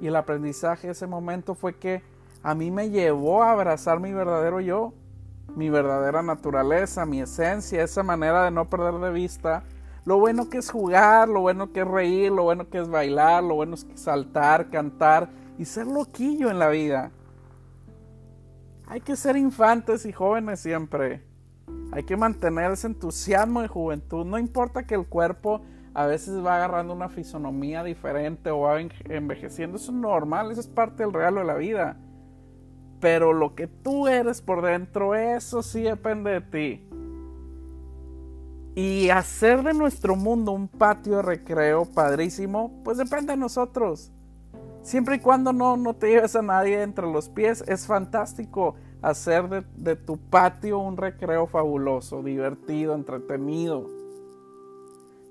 Y 0.00 0.06
el 0.06 0.16
aprendizaje 0.16 0.88
de 0.88 0.92
ese 0.92 1.06
momento 1.06 1.54
fue 1.54 1.74
que 1.74 2.02
a 2.42 2.54
mí 2.54 2.70
me 2.70 2.90
llevó 2.90 3.42
a 3.42 3.52
abrazar 3.52 4.00
mi 4.00 4.12
verdadero 4.12 4.60
yo, 4.60 4.92
mi 5.56 5.70
verdadera 5.70 6.22
naturaleza, 6.22 7.04
mi 7.04 7.20
esencia, 7.20 7.82
esa 7.82 8.02
manera 8.02 8.44
de 8.44 8.50
no 8.50 8.66
perder 8.66 8.94
de 8.94 9.10
vista 9.10 9.64
lo 10.08 10.18
bueno 10.18 10.48
que 10.48 10.56
es 10.56 10.70
jugar, 10.70 11.28
lo 11.28 11.42
bueno 11.42 11.70
que 11.70 11.80
es 11.80 11.86
reír, 11.86 12.32
lo 12.32 12.44
bueno 12.44 12.70
que 12.70 12.78
es 12.78 12.88
bailar, 12.88 13.44
lo 13.44 13.56
bueno 13.56 13.74
es 13.74 13.86
saltar, 13.94 14.70
cantar 14.70 15.28
y 15.58 15.66
ser 15.66 15.86
loquillo 15.86 16.50
en 16.50 16.58
la 16.58 16.70
vida. 16.70 17.10
Hay 18.86 19.02
que 19.02 19.16
ser 19.16 19.36
infantes 19.36 20.06
y 20.06 20.12
jóvenes 20.12 20.60
siempre. 20.60 21.22
Hay 21.92 22.04
que 22.04 22.16
mantener 22.16 22.72
ese 22.72 22.86
entusiasmo 22.86 23.60
de 23.60 23.68
juventud. 23.68 24.24
No 24.24 24.38
importa 24.38 24.86
que 24.86 24.94
el 24.94 25.06
cuerpo 25.06 25.60
a 25.98 26.06
veces 26.06 26.46
va 26.46 26.54
agarrando 26.54 26.94
una 26.94 27.08
fisonomía 27.08 27.82
diferente 27.82 28.50
o 28.50 28.60
va 28.60 28.80
envejeciendo. 28.80 29.78
Eso 29.78 29.90
es 29.90 29.98
normal, 29.98 30.52
eso 30.52 30.60
es 30.60 30.68
parte 30.68 31.02
del 31.02 31.12
regalo 31.12 31.40
de 31.40 31.46
la 31.46 31.56
vida. 31.56 31.96
Pero 33.00 33.32
lo 33.32 33.56
que 33.56 33.66
tú 33.66 34.06
eres 34.06 34.40
por 34.40 34.62
dentro, 34.62 35.16
eso 35.16 35.60
sí 35.60 35.82
depende 35.82 36.30
de 36.30 36.40
ti. 36.40 36.88
Y 38.76 39.10
hacer 39.10 39.64
de 39.64 39.74
nuestro 39.74 40.14
mundo 40.14 40.52
un 40.52 40.68
patio 40.68 41.16
de 41.16 41.22
recreo 41.22 41.84
padrísimo, 41.84 42.80
pues 42.84 42.96
depende 42.96 43.32
de 43.32 43.38
nosotros. 43.38 44.12
Siempre 44.82 45.16
y 45.16 45.18
cuando 45.18 45.52
no, 45.52 45.76
no 45.76 45.96
te 45.96 46.10
lleves 46.10 46.36
a 46.36 46.42
nadie 46.42 46.80
entre 46.80 47.10
los 47.10 47.28
pies, 47.28 47.64
es 47.66 47.88
fantástico 47.88 48.76
hacer 49.02 49.48
de, 49.48 49.64
de 49.74 49.96
tu 49.96 50.16
patio 50.16 50.78
un 50.78 50.96
recreo 50.96 51.48
fabuloso, 51.48 52.22
divertido, 52.22 52.94
entretenido. 52.94 53.97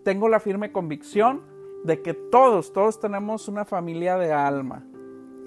Tengo 0.07 0.29
la 0.29 0.39
firme 0.39 0.71
convicción 0.71 1.41
de 1.83 2.01
que 2.01 2.13
todos, 2.13 2.71
todos 2.71 2.97
tenemos 2.97 3.49
una 3.49 3.65
familia 3.65 4.15
de 4.15 4.31
alma, 4.31 4.85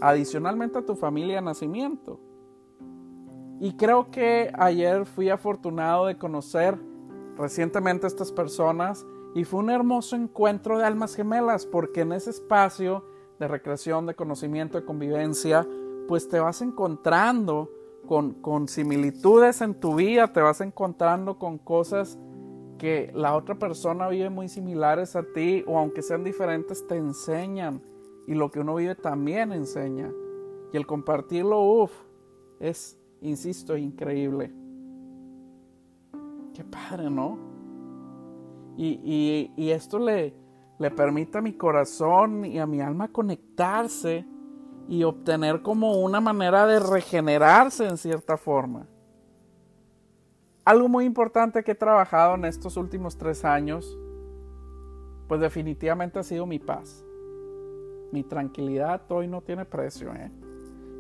adicionalmente 0.03 0.79
a 0.79 0.85
tu 0.85 0.97
familia 0.97 1.37
de 1.37 1.41
nacimiento. 1.41 2.21
Y 3.59 3.75
creo 3.79 4.11
que 4.11 4.53
ayer 4.59 5.07
fui 5.07 5.31
afortunado 5.31 6.05
de 6.05 6.19
conocer 6.19 6.79
recientemente 7.39 8.07
estas 8.07 8.33
personas 8.33 9.07
y 9.35 9.45
fue 9.45 9.61
un 9.61 9.71
hermoso 9.71 10.15
encuentro 10.15 10.77
de 10.77 10.85
almas 10.85 11.15
gemelas 11.15 11.65
porque 11.65 12.03
en 12.03 12.13
ese 12.13 12.29
espacio 12.29 13.07
de 13.39 13.49
recreación, 13.49 14.05
de 14.05 14.15
conocimiento, 14.15 14.79
de 14.79 14.85
convivencia, 14.85 15.67
pues 16.07 16.29
te 16.29 16.39
vas 16.39 16.61
encontrando 16.61 17.71
con, 18.07 18.35
con 18.35 18.69
similitudes 18.69 19.63
en 19.63 19.73
tu 19.73 19.95
vida, 19.95 20.35
te 20.35 20.43
vas 20.43 20.61
encontrando 20.61 21.39
con 21.39 21.57
cosas 21.57 22.19
que 22.81 23.13
la 23.15 23.37
otra 23.37 23.57
persona 23.57 24.09
vive 24.09 24.31
muy 24.31 24.49
similares 24.49 25.15
a 25.15 25.23
ti 25.23 25.63
o 25.67 25.79
aunque 25.79 26.01
sean 26.01 26.25
diferentes 26.25 26.87
te 26.87 26.97
enseñan 26.97 27.83
y 28.27 28.33
lo 28.33 28.51
que 28.51 28.61
uno 28.61 28.75
vive 28.77 28.95
también 28.95 29.53
enseña. 29.53 30.11
Y 30.73 30.79
el 30.79 30.87
compartirlo, 30.87 31.61
uff, 31.61 31.93
es, 32.59 32.99
insisto, 33.21 33.77
increíble. 33.77 34.51
Qué 36.55 36.65
padre, 36.65 37.11
¿no? 37.11 37.39
Y, 38.79 39.71
esto 39.71 39.99
le, 39.99 40.33
le 40.79 40.91
permite 40.91 41.37
a 41.37 41.43
mi 41.43 41.53
corazón 41.53 42.47
y 42.47 42.59
a 42.59 42.67
mi 42.67 42.81
alma 42.81 43.09
conectarse 43.09 44.25
y 44.89 45.05
obtener 45.05 45.61
como 45.61 46.01
una 46.01 46.19
manera 46.23 46.67
de 46.67 46.81
regenerarse 46.81 47.87
en 47.87 47.99
cierta 47.99 48.39
forma. 48.39 48.87
Algo 50.71 50.89
muy 50.89 51.05
importante 51.05 51.65
que 51.65 51.73
he 51.73 51.75
trabajado 51.75 52.37
en 52.37 52.45
estos 52.45 52.77
últimos 52.77 53.19
tres 53.19 53.45
años, 53.45 53.99
pues 55.27 55.41
definitivamente 55.41 56.21
ha 56.21 56.23
sido 56.23 56.47
mi 56.47 56.61
paz. 56.61 57.05
Mi 58.13 58.23
tranquilidad 58.23 59.03
hoy 59.09 59.27
no 59.27 59.43
tiene 59.43 59.65
precio. 59.65 60.15
¿eh? 60.15 60.31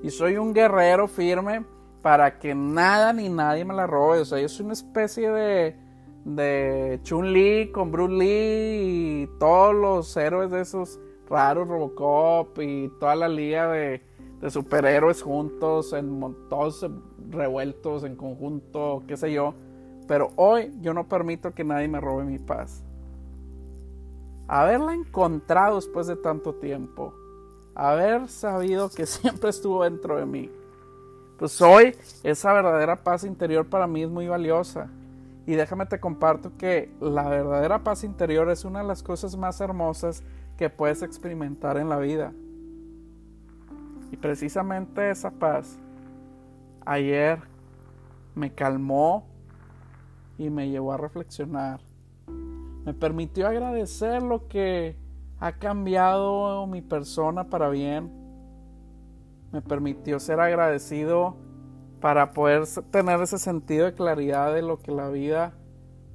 Y 0.02 0.10
soy 0.10 0.38
un 0.38 0.52
guerrero 0.52 1.06
firme 1.06 1.64
para 2.02 2.40
que 2.40 2.52
nada 2.52 3.12
ni 3.12 3.28
nadie 3.28 3.64
me 3.64 3.72
la 3.72 3.86
robe. 3.86 4.18
O 4.18 4.24
sea, 4.24 4.40
yo 4.40 4.48
soy 4.48 4.64
una 4.64 4.72
especie 4.72 5.30
de, 5.30 5.76
de 6.24 6.98
Chun-Li 7.04 7.70
con 7.70 7.92
Bruce 7.92 8.14
Lee 8.14 9.22
y 9.22 9.30
todos 9.38 9.72
los 9.72 10.16
héroes 10.16 10.50
de 10.50 10.62
esos 10.62 10.98
raros 11.28 11.68
Robocop 11.68 12.58
y 12.58 12.90
toda 12.98 13.14
la 13.14 13.28
liga 13.28 13.70
de, 13.70 14.02
de 14.40 14.50
superhéroes 14.50 15.22
juntos, 15.22 15.92
en, 15.92 16.20
todos 16.48 16.86
revueltos 17.30 18.04
en 18.04 18.16
conjunto, 18.16 19.02
qué 19.06 19.16
sé 19.16 19.32
yo. 19.32 19.54
Pero 20.08 20.30
hoy 20.36 20.72
yo 20.80 20.94
no 20.94 21.08
permito 21.08 21.52
que 21.52 21.62
nadie 21.62 21.88
me 21.88 22.00
robe 22.00 22.24
mi 22.24 22.38
paz. 22.38 22.82
Haberla 24.48 24.94
encontrado 24.94 25.76
después 25.76 26.06
de 26.06 26.16
tanto 26.16 26.54
tiempo, 26.54 27.14
haber 27.74 28.28
sabido 28.28 28.88
que 28.90 29.06
siempre 29.06 29.50
estuvo 29.50 29.84
dentro 29.84 30.16
de 30.16 30.26
mí, 30.26 30.50
pues 31.38 31.60
hoy 31.62 31.94
esa 32.22 32.52
verdadera 32.52 32.96
paz 32.96 33.24
interior 33.24 33.66
para 33.66 33.86
mí 33.86 34.02
es 34.02 34.10
muy 34.10 34.26
valiosa. 34.26 34.90
Y 35.46 35.54
déjame 35.54 35.86
te 35.86 35.98
comparto 35.98 36.52
que 36.58 36.92
la 37.00 37.28
verdadera 37.28 37.82
paz 37.82 38.04
interior 38.04 38.50
es 38.50 38.64
una 38.64 38.80
de 38.80 38.86
las 38.86 39.02
cosas 39.02 39.36
más 39.36 39.60
hermosas 39.60 40.22
que 40.56 40.68
puedes 40.68 41.02
experimentar 41.02 41.76
en 41.78 41.88
la 41.88 41.98
vida. 41.98 42.32
Y 44.10 44.16
precisamente 44.16 45.10
esa 45.10 45.30
paz, 45.30 45.78
ayer 46.84 47.40
me 48.34 48.52
calmó 48.52 49.26
y 50.38 50.50
me 50.50 50.68
llevó 50.68 50.92
a 50.92 50.96
reflexionar. 50.96 51.80
Me 52.84 52.94
permitió 52.94 53.46
agradecer 53.46 54.22
lo 54.22 54.48
que 54.48 54.96
ha 55.38 55.52
cambiado 55.52 56.66
mi 56.66 56.82
persona 56.82 57.48
para 57.48 57.68
bien. 57.68 58.10
Me 59.52 59.60
permitió 59.62 60.18
ser 60.18 60.40
agradecido 60.40 61.36
para 62.00 62.32
poder 62.32 62.64
tener 62.90 63.20
ese 63.20 63.38
sentido 63.38 63.86
de 63.86 63.94
claridad 63.94 64.54
de 64.54 64.62
lo 64.62 64.78
que 64.78 64.92
la 64.92 65.10
vida 65.10 65.54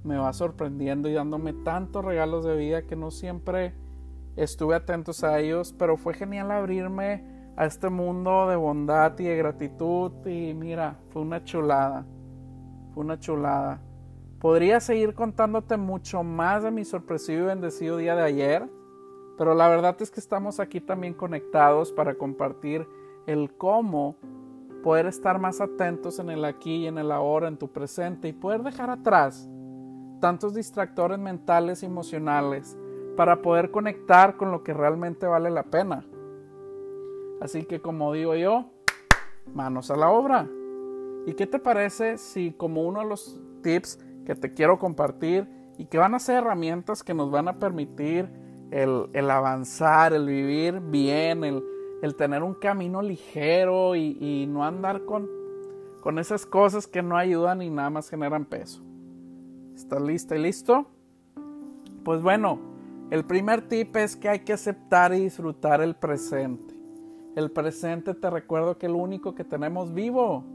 me 0.03 0.17
va 0.17 0.33
sorprendiendo 0.33 1.09
y 1.09 1.13
dándome 1.13 1.53
tantos 1.53 2.03
regalos 2.03 2.45
de 2.45 2.55
vida 2.55 2.83
que 2.83 2.95
no 2.95 3.11
siempre 3.11 3.73
estuve 4.35 4.75
atentos 4.75 5.23
a 5.23 5.39
ellos, 5.39 5.73
pero 5.77 5.97
fue 5.97 6.13
genial 6.13 6.51
abrirme 6.51 7.34
a 7.55 7.65
este 7.65 7.89
mundo 7.89 8.47
de 8.47 8.55
bondad 8.55 9.17
y 9.19 9.23
de 9.23 9.37
gratitud 9.37 10.11
y 10.25 10.53
mira, 10.53 10.99
fue 11.09 11.21
una 11.21 11.43
chulada, 11.43 12.05
fue 12.93 13.03
una 13.03 13.19
chulada. 13.19 13.81
Podría 14.39 14.79
seguir 14.79 15.13
contándote 15.13 15.77
mucho 15.77 16.23
más 16.23 16.63
de 16.63 16.71
mi 16.71 16.85
sorpresivo 16.85 17.43
y 17.43 17.47
bendecido 17.47 17.97
día 17.97 18.15
de 18.15 18.23
ayer, 18.23 18.69
pero 19.37 19.53
la 19.53 19.67
verdad 19.67 19.95
es 19.99 20.11
que 20.11 20.19
estamos 20.19 20.59
aquí 20.59 20.81
también 20.81 21.13
conectados 21.13 21.91
para 21.91 22.15
compartir 22.15 22.87
el 23.25 23.55
cómo 23.55 24.17
poder 24.83 25.07
estar 25.07 25.39
más 25.39 25.61
atentos 25.61 26.19
en 26.19 26.29
el 26.29 26.45
aquí 26.45 26.83
y 26.83 26.87
en 26.87 26.97
el 26.97 27.11
ahora, 27.11 27.47
en 27.47 27.57
tu 27.57 27.69
presente 27.69 28.27
y 28.27 28.33
poder 28.33 28.61
dejar 28.61 28.91
atrás 28.91 29.49
tantos 30.19 30.53
distractores 30.53 31.17
mentales 31.17 31.83
y 31.83 31.87
emocionales 31.87 32.77
para 33.15 33.41
poder 33.41 33.71
conectar 33.71 34.37
con 34.37 34.51
lo 34.51 34.63
que 34.63 34.73
realmente 34.73 35.25
vale 35.25 35.49
la 35.49 35.63
pena. 35.63 36.05
Así 37.41 37.63
que 37.65 37.81
como 37.81 38.13
digo 38.13 38.35
yo, 38.35 38.71
manos 39.53 39.91
a 39.91 39.95
la 39.95 40.09
obra. 40.09 40.47
¿Y 41.25 41.33
qué 41.33 41.47
te 41.47 41.59
parece 41.59 42.17
si 42.17 42.51
como 42.51 42.83
uno 42.83 43.01
de 43.01 43.07
los 43.07 43.39
tips 43.61 43.99
que 44.25 44.35
te 44.35 44.53
quiero 44.53 44.77
compartir 44.77 45.47
y 45.77 45.85
que 45.85 45.97
van 45.97 46.15
a 46.15 46.19
ser 46.19 46.37
herramientas 46.37 47.03
que 47.03 47.13
nos 47.13 47.31
van 47.31 47.47
a 47.47 47.55
permitir 47.55 48.29
el, 48.71 49.29
avanzar, 49.29 50.13
el 50.13 50.25
vivir 50.25 50.79
bien, 50.79 51.43
el, 51.43 52.15
tener 52.15 52.43
un 52.43 52.53
camino 52.53 53.01
ligero 53.01 53.95
y, 53.95 54.45
no 54.47 54.63
andar 54.63 55.05
con, 55.05 55.27
con 56.01 56.19
esas 56.19 56.45
cosas 56.45 56.85
que 56.85 57.01
no 57.01 57.17
ayudan 57.17 57.61
y 57.61 57.69
nada 57.69 57.89
más 57.89 58.09
generan 58.09 58.45
peso? 58.45 58.83
¿Estás 59.75 60.01
lista 60.01 60.35
y 60.35 60.43
listo? 60.43 60.85
Pues 62.03 62.21
bueno, 62.21 62.59
el 63.09 63.25
primer 63.25 63.67
tip 63.67 63.95
es 63.97 64.15
que 64.15 64.29
hay 64.29 64.39
que 64.39 64.53
aceptar 64.53 65.13
y 65.13 65.21
disfrutar 65.21 65.81
el 65.81 65.95
presente. 65.95 66.74
El 67.35 67.51
presente 67.51 68.13
te 68.13 68.29
recuerdo 68.29 68.77
que 68.77 68.85
es 68.85 68.91
lo 68.91 68.97
único 68.97 69.35
que 69.35 69.43
tenemos 69.43 69.93
vivo. 69.93 70.45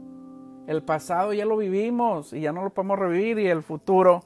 El 0.65 0.81
pasado 0.81 1.31
ya 1.31 1.45
lo 1.45 1.57
vivimos 1.57 2.33
y 2.33 2.41
ya 2.41 2.51
no 2.51 2.63
lo 2.63 2.71
podemos 2.71 2.97
revivir 2.97 3.37
y 3.37 3.47
el 3.47 3.61
futuro, 3.61 4.23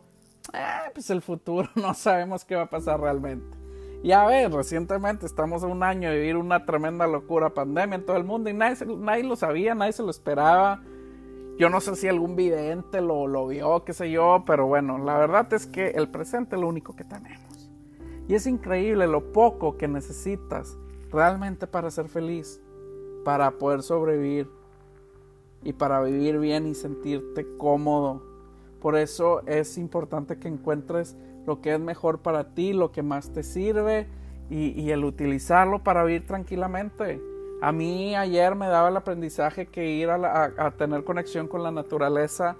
eh, 0.53 0.89
pues 0.93 1.09
el 1.09 1.21
futuro 1.21 1.69
no 1.75 1.93
sabemos 1.93 2.45
qué 2.45 2.55
va 2.55 2.63
a 2.63 2.69
pasar 2.69 3.01
realmente. 3.01 3.57
Ya 4.03 4.25
ves, 4.25 4.51
recientemente 4.51 5.25
estamos 5.25 5.63
a 5.63 5.67
un 5.67 5.83
año 5.83 6.09
de 6.09 6.17
vivir 6.17 6.37
una 6.37 6.65
tremenda 6.65 7.07
locura 7.07 7.49
pandemia 7.53 7.95
en 7.95 8.05
todo 8.05 8.15
el 8.15 8.23
mundo 8.23 8.49
y 8.49 8.53
nadie, 8.53 8.77
nadie 8.85 9.23
lo 9.23 9.35
sabía, 9.35 9.75
nadie 9.75 9.91
se 9.91 10.03
lo 10.03 10.11
esperaba. 10.11 10.81
Yo 11.57 11.69
no 11.69 11.81
sé 11.81 11.95
si 11.95 12.07
algún 12.07 12.37
vidente 12.37 13.01
lo, 13.01 13.27
lo 13.27 13.47
vio, 13.47 13.83
qué 13.83 13.93
sé 13.93 14.11
yo, 14.11 14.43
pero 14.45 14.67
bueno, 14.67 14.97
la 14.97 15.17
verdad 15.17 15.51
es 15.53 15.65
que 15.65 15.89
el 15.89 16.09
presente 16.09 16.55
es 16.55 16.61
lo 16.61 16.69
único 16.69 16.95
que 16.95 17.03
tenemos. 17.03 17.69
Y 18.27 18.35
es 18.35 18.47
increíble 18.47 19.07
lo 19.07 19.33
poco 19.33 19.77
que 19.77 19.87
necesitas 19.87 20.77
realmente 21.11 21.67
para 21.67 21.91
ser 21.91 22.07
feliz, 22.07 22.61
para 23.23 23.51
poder 23.51 23.81
sobrevivir 23.81 24.49
y 25.63 25.73
para 25.73 26.01
vivir 26.01 26.39
bien 26.39 26.67
y 26.67 26.75
sentirte 26.75 27.45
cómodo. 27.57 28.21
Por 28.81 28.95
eso 28.95 29.41
es 29.47 29.77
importante 29.77 30.37
que 30.37 30.47
encuentres 30.47 31.15
lo 31.45 31.61
que 31.61 31.73
es 31.73 31.79
mejor 31.79 32.19
para 32.19 32.53
ti, 32.53 32.73
lo 32.73 32.91
que 32.91 33.03
más 33.03 33.31
te 33.31 33.43
sirve 33.43 34.07
y, 34.49 34.91
el 34.91 35.03
utilizarlo 35.03 35.83
para 35.83 36.03
vivir 36.03 36.27
tranquilamente. 36.27 37.19
A 37.61 37.71
mí 37.71 38.15
ayer 38.15 38.53
me 38.53 38.67
daba 38.67 38.89
el 38.89 38.97
aprendizaje 38.97 39.65
que 39.65 39.89
ir 39.89 40.09
a, 40.09 40.71
tener 40.77 41.03
conexión 41.03 41.47
con 41.47 41.63
la 41.63 41.71
naturaleza, 41.71 42.55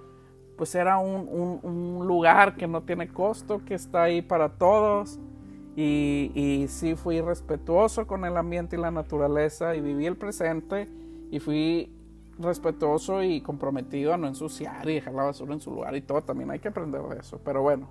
pues 0.56 0.74
era 0.74 0.98
un, 0.98 1.60
un 1.62 2.06
lugar 2.06 2.56
que 2.56 2.66
no 2.66 2.82
tiene 2.82 3.08
costo, 3.08 3.60
que 3.64 3.74
está 3.74 4.04
ahí 4.04 4.22
para 4.22 4.48
todos 4.48 5.20
y, 5.76 6.32
y 6.34 6.68
sí 6.68 6.96
fui 6.96 7.20
respetuoso 7.20 8.06
con 8.06 8.24
el 8.24 8.36
ambiente 8.36 8.76
y 8.76 8.80
la 8.80 8.90
naturaleza 8.90 9.76
y 9.76 9.80
viví 9.80 10.06
el 10.06 10.16
presente 10.16 10.88
y 11.30 11.38
fui 11.38 11.92
respetuoso 12.38 13.22
y 13.22 13.40
comprometido 13.40 14.12
a 14.12 14.16
no 14.16 14.26
ensuciar 14.26 14.88
y 14.88 14.94
dejar 14.94 15.14
la 15.14 15.24
basura 15.24 15.54
en 15.54 15.60
su 15.60 15.70
lugar 15.70 15.94
y 15.96 16.02
todo. 16.02 16.22
También 16.22 16.50
hay 16.50 16.58
que 16.58 16.68
aprender 16.68 17.02
de 17.02 17.18
eso. 17.18 17.40
Pero 17.44 17.62
bueno, 17.62 17.88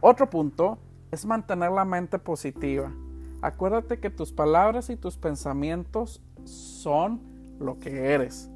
otro 0.00 0.28
punto 0.28 0.78
es 1.10 1.24
mantener 1.26 1.70
la 1.70 1.84
mente 1.84 2.18
positiva. 2.18 2.92
Acuérdate 3.42 3.98
que 3.98 4.10
tus 4.10 4.32
palabras 4.32 4.90
y 4.90 4.96
tus 4.96 5.16
pensamientos 5.16 6.22
son 6.44 7.20
lo 7.58 7.78
que 7.78 8.12
eres. 8.12 8.50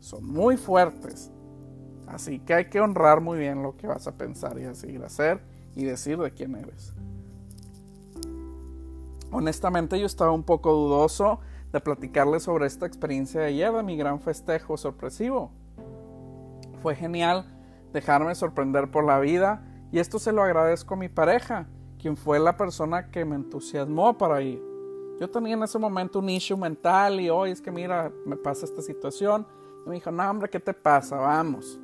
Son 0.00 0.24
muy 0.24 0.56
fuertes. 0.56 1.30
Así 2.06 2.38
que 2.38 2.54
hay 2.54 2.64
que 2.66 2.80
honrar 2.80 3.20
muy 3.20 3.38
bien 3.38 3.62
lo 3.62 3.76
que 3.76 3.86
vas 3.86 4.06
a 4.06 4.12
pensar 4.12 4.58
y 4.58 4.64
a 4.64 4.74
seguir 4.74 5.02
hacer 5.02 5.40
y 5.74 5.84
decir 5.84 6.18
de 6.18 6.30
quién 6.30 6.54
eres. 6.54 6.94
Honestamente 9.36 10.00
yo 10.00 10.06
estaba 10.06 10.32
un 10.32 10.44
poco 10.44 10.72
dudoso 10.72 11.40
de 11.70 11.78
platicarles 11.78 12.44
sobre 12.44 12.66
esta 12.66 12.86
experiencia 12.86 13.42
de 13.42 13.48
ayer 13.48 13.70
de 13.70 13.82
mi 13.82 13.94
gran 13.94 14.18
festejo 14.18 14.78
sorpresivo. 14.78 15.50
Fue 16.80 16.94
genial 16.96 17.44
dejarme 17.92 18.34
sorprender 18.34 18.90
por 18.90 19.04
la 19.04 19.20
vida 19.20 19.62
y 19.92 19.98
esto 19.98 20.18
se 20.18 20.32
lo 20.32 20.42
agradezco 20.42 20.94
a 20.94 20.96
mi 20.96 21.10
pareja, 21.10 21.66
quien 21.98 22.16
fue 22.16 22.38
la 22.38 22.56
persona 22.56 23.10
que 23.10 23.26
me 23.26 23.36
entusiasmó 23.36 24.16
para 24.16 24.40
ir. 24.40 24.58
Yo 25.20 25.28
tenía 25.28 25.52
en 25.52 25.64
ese 25.64 25.78
momento 25.78 26.20
un 26.20 26.30
issue 26.30 26.56
mental 26.56 27.20
y 27.20 27.28
hoy 27.28 27.50
es 27.50 27.60
que 27.60 27.70
mira, 27.70 28.10
me 28.24 28.36
pasa 28.36 28.64
esta 28.64 28.80
situación. 28.80 29.46
Y 29.84 29.90
me 29.90 29.96
dijo, 29.96 30.10
no 30.10 30.30
hombre, 30.30 30.48
¿qué 30.48 30.60
te 30.60 30.72
pasa? 30.72 31.16
Vamos. 31.16 31.78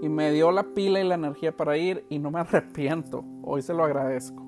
Y 0.00 0.08
me 0.08 0.32
dio 0.32 0.50
la 0.50 0.62
pila 0.62 1.00
y 1.00 1.04
la 1.04 1.16
energía 1.16 1.54
para 1.54 1.76
ir 1.76 2.06
y 2.08 2.18
no 2.18 2.30
me 2.30 2.40
arrepiento. 2.40 3.22
Hoy 3.42 3.60
se 3.60 3.74
lo 3.74 3.84
agradezco. 3.84 4.42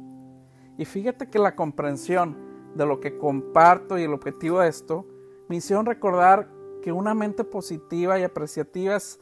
Y 0.79 0.87
fíjate 0.87 1.29
que 1.29 1.39
la 1.39 1.55
comprensión 1.55 2.46
de 2.77 2.87
lo 2.87 3.01
que 3.01 3.19
comparto 3.19 3.99
y 3.99 4.03
el 4.03 4.13
objetivo 4.13 4.61
de 4.61 4.69
esto 4.69 5.07
me 5.49 5.57
hicieron 5.57 5.87
recordar 5.87 6.49
que 6.83 6.93
una 6.93 7.15
mente 7.15 7.45
positiva 7.45 8.19
y 8.19 8.23
apreciativa 8.23 8.97
es, 8.97 9.19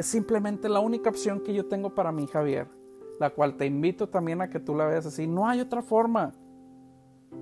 simplemente 0.00 0.68
la 0.68 0.80
única 0.80 1.10
opción 1.10 1.40
que 1.40 1.54
yo 1.54 1.66
tengo 1.66 1.94
para 1.94 2.12
mí, 2.12 2.26
Javier, 2.26 2.68
la 3.18 3.30
cual 3.30 3.56
te 3.56 3.66
invito 3.66 4.08
también 4.08 4.40
a 4.40 4.50
que 4.50 4.60
tú 4.60 4.74
la 4.74 4.86
veas 4.86 5.06
así. 5.06 5.26
No 5.26 5.48
hay 5.48 5.60
otra 5.60 5.82
forma. 5.82 6.32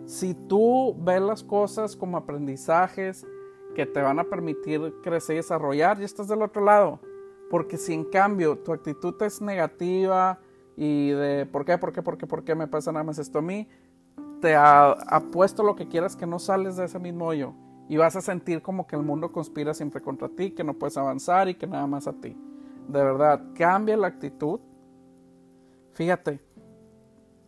Si 0.06 0.34
tú 0.34 0.94
ves 1.00 1.20
las 1.20 1.42
cosas 1.42 1.96
como 1.96 2.16
aprendizajes 2.16 3.26
que 3.74 3.86
te 3.86 4.02
van 4.02 4.18
a 4.18 4.24
permitir 4.24 4.94
crecer 5.02 5.34
y 5.34 5.38
desarrollar, 5.38 5.98
ya 5.98 6.04
estás 6.04 6.28
del 6.28 6.42
otro 6.42 6.64
lado. 6.64 7.00
Porque 7.50 7.78
si 7.78 7.94
en 7.94 8.04
cambio 8.04 8.58
tu 8.58 8.72
actitud 8.72 9.14
es 9.22 9.40
negativa, 9.40 10.38
y 10.80 11.10
de 11.10 11.44
por 11.44 11.64
qué, 11.64 11.76
por 11.76 11.92
qué, 11.92 12.02
por 12.02 12.16
qué, 12.16 12.26
por 12.28 12.44
qué 12.44 12.54
me 12.54 12.68
pasa 12.68 12.92
nada 12.92 13.02
más 13.02 13.18
esto 13.18 13.40
a 13.40 13.42
mí, 13.42 13.68
te 14.40 14.54
apuesto 14.56 15.62
lo 15.62 15.76
que 15.76 15.88
quieras 15.88 16.16
que 16.16 16.26
no 16.26 16.38
sales 16.38 16.76
de 16.76 16.84
ese 16.84 16.98
mismo 16.98 17.26
hoyo 17.26 17.54
y 17.88 17.96
vas 17.96 18.16
a 18.16 18.20
sentir 18.20 18.62
como 18.62 18.86
que 18.86 18.96
el 18.96 19.02
mundo 19.02 19.32
conspira 19.32 19.72
siempre 19.74 20.02
contra 20.02 20.28
ti, 20.28 20.50
que 20.50 20.62
no 20.62 20.74
puedes 20.74 20.96
avanzar 20.96 21.48
y 21.48 21.54
que 21.54 21.66
nada 21.66 21.86
más 21.86 22.06
a 22.06 22.12
ti. 22.12 22.36
De 22.86 23.02
verdad, 23.02 23.42
cambia 23.54 23.96
la 23.96 24.08
actitud. 24.08 24.60
Fíjate, 25.94 26.40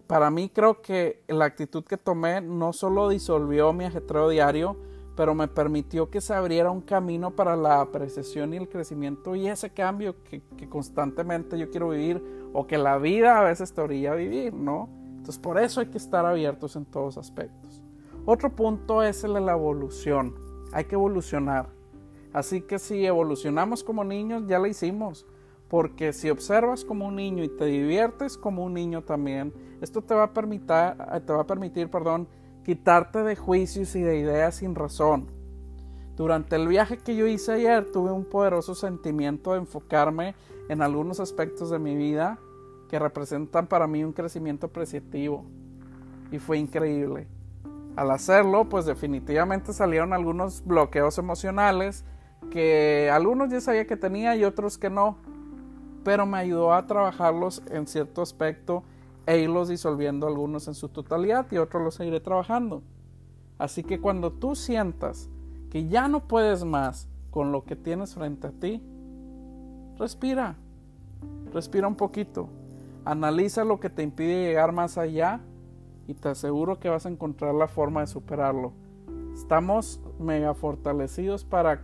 para 0.06 0.30
mí 0.30 0.48
creo 0.48 0.80
que 0.80 1.22
la 1.28 1.44
actitud 1.44 1.84
que 1.84 1.96
tomé 1.96 2.40
no 2.40 2.72
solo 2.72 3.08
disolvió 3.08 3.72
mi 3.72 3.84
ajetreo 3.84 4.28
diario, 4.28 4.76
pero 5.14 5.34
me 5.34 5.48
permitió 5.48 6.10
que 6.10 6.20
se 6.20 6.32
abriera 6.32 6.70
un 6.70 6.80
camino 6.80 7.36
para 7.36 7.54
la 7.54 7.80
apreciación 7.80 8.54
y 8.54 8.56
el 8.56 8.68
crecimiento 8.68 9.36
y 9.36 9.48
ese 9.48 9.70
cambio 9.70 10.16
que, 10.24 10.42
constantemente 10.68 11.58
yo 11.58 11.70
quiero 11.70 11.90
vivir 11.90 12.50
o 12.54 12.66
que 12.66 12.78
la 12.78 12.96
vida 12.96 13.38
a 13.38 13.44
veces 13.44 13.72
te 13.74 13.82
orilla 13.82 14.12
a 14.12 14.14
vivir, 14.14 14.54
¿no? 14.54 14.88
Entonces 15.20 15.38
por 15.38 15.58
eso 15.58 15.80
hay 15.80 15.88
que 15.88 15.98
estar 15.98 16.24
abiertos 16.24 16.76
en 16.76 16.86
todos 16.86 17.18
aspectos. 17.18 17.82
Otro 18.24 18.56
punto 18.56 19.02
es 19.02 19.22
el 19.22 19.34
de 19.34 19.42
la 19.42 19.52
evolución. 19.52 20.34
Hay 20.72 20.86
que 20.86 20.94
evolucionar. 20.94 21.68
Así 22.32 22.62
que 22.62 22.78
si 22.78 23.04
evolucionamos 23.04 23.84
como 23.84 24.02
niños, 24.02 24.44
ya 24.46 24.58
la 24.58 24.68
hicimos. 24.68 25.26
Porque 25.68 26.14
si 26.14 26.30
observas 26.30 26.86
como 26.86 27.06
un 27.06 27.16
niño 27.16 27.44
y 27.44 27.50
te 27.50 27.66
diviertes 27.66 28.38
como 28.38 28.64
un 28.64 28.72
niño 28.72 29.02
también, 29.02 29.52
esto 29.82 30.00
te 30.00 30.14
va 30.14 30.24
a 30.24 30.32
permitir, 30.32 30.66
te 30.66 31.32
va 31.34 31.42
a 31.42 31.46
permitir 31.46 31.90
perdón, 31.90 32.26
quitarte 32.64 33.22
de 33.22 33.36
juicios 33.36 33.94
y 33.96 34.00
de 34.00 34.20
ideas 34.20 34.54
sin 34.54 34.74
razón. 34.74 35.26
Durante 36.16 36.56
el 36.56 36.66
viaje 36.66 36.96
que 36.96 37.14
yo 37.14 37.26
hice 37.26 37.52
ayer 37.52 37.92
tuve 37.92 38.10
un 38.10 38.24
poderoso 38.24 38.74
sentimiento 38.74 39.52
de 39.52 39.58
enfocarme 39.58 40.34
en 40.70 40.80
algunos 40.80 41.20
aspectos 41.20 41.68
de 41.68 41.78
mi 41.78 41.94
vida 41.94 42.38
que 42.90 42.98
representan 42.98 43.68
para 43.68 43.86
mí 43.86 44.02
un 44.02 44.12
crecimiento 44.12 44.66
apreciativo 44.66 45.44
y 46.32 46.40
fue 46.40 46.58
increíble. 46.58 47.28
Al 47.94 48.10
hacerlo, 48.10 48.68
pues 48.68 48.84
definitivamente 48.84 49.72
salieron 49.72 50.12
algunos 50.12 50.64
bloqueos 50.64 51.16
emocionales 51.16 52.04
que 52.50 53.08
algunos 53.12 53.50
ya 53.50 53.60
sabía 53.60 53.86
que 53.86 53.96
tenía 53.96 54.34
y 54.34 54.42
otros 54.42 54.76
que 54.76 54.90
no, 54.90 55.18
pero 56.02 56.26
me 56.26 56.38
ayudó 56.38 56.72
a 56.72 56.86
trabajarlos 56.86 57.62
en 57.70 57.86
cierto 57.86 58.22
aspecto 58.22 58.82
e 59.24 59.38
irlos 59.38 59.68
disolviendo 59.68 60.26
algunos 60.26 60.66
en 60.66 60.74
su 60.74 60.88
totalidad 60.88 61.46
y 61.52 61.58
otros 61.58 61.84
los 61.84 61.94
seguiré 61.94 62.18
trabajando. 62.18 62.82
Así 63.56 63.84
que 63.84 64.00
cuando 64.00 64.32
tú 64.32 64.56
sientas 64.56 65.28
que 65.70 65.86
ya 65.86 66.08
no 66.08 66.26
puedes 66.26 66.64
más 66.64 67.08
con 67.30 67.52
lo 67.52 67.64
que 67.64 67.76
tienes 67.76 68.14
frente 68.14 68.48
a 68.48 68.50
ti, 68.50 68.82
respira, 69.96 70.56
respira 71.52 71.86
un 71.86 71.94
poquito, 71.94 72.48
analiza 73.04 73.64
lo 73.64 73.80
que 73.80 73.90
te 73.90 74.02
impide 74.02 74.46
llegar 74.46 74.72
más 74.72 74.98
allá 74.98 75.40
y 76.06 76.14
te 76.14 76.28
aseguro 76.28 76.78
que 76.80 76.88
vas 76.88 77.06
a 77.06 77.08
encontrar 77.08 77.54
la 77.54 77.68
forma 77.68 78.00
de 78.00 78.06
superarlo. 78.06 78.72
Estamos 79.34 80.00
mega 80.18 80.54
fortalecidos 80.54 81.44
para 81.44 81.82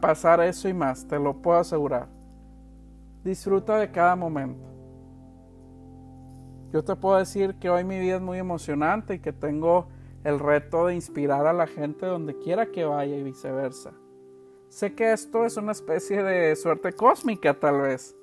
pasar 0.00 0.40
eso 0.40 0.68
y 0.68 0.74
más, 0.74 1.06
te 1.06 1.18
lo 1.18 1.42
puedo 1.42 1.58
asegurar. 1.58 2.08
Disfruta 3.24 3.78
de 3.78 3.90
cada 3.90 4.16
momento. 4.16 4.64
Yo 6.72 6.84
te 6.84 6.96
puedo 6.96 7.16
decir 7.16 7.56
que 7.56 7.70
hoy 7.70 7.84
mi 7.84 7.98
vida 7.98 8.16
es 8.16 8.22
muy 8.22 8.38
emocionante 8.38 9.14
y 9.14 9.18
que 9.18 9.32
tengo 9.32 9.88
el 10.24 10.38
reto 10.38 10.86
de 10.86 10.94
inspirar 10.94 11.46
a 11.46 11.52
la 11.52 11.66
gente 11.66 12.06
donde 12.06 12.36
quiera 12.38 12.66
que 12.66 12.84
vaya 12.84 13.16
y 13.16 13.22
viceversa. 13.22 13.92
Sé 14.68 14.94
que 14.94 15.12
esto 15.12 15.44
es 15.44 15.56
una 15.56 15.72
especie 15.72 16.22
de 16.22 16.54
suerte 16.56 16.92
cósmica 16.92 17.54
tal 17.54 17.82
vez. 17.82 18.15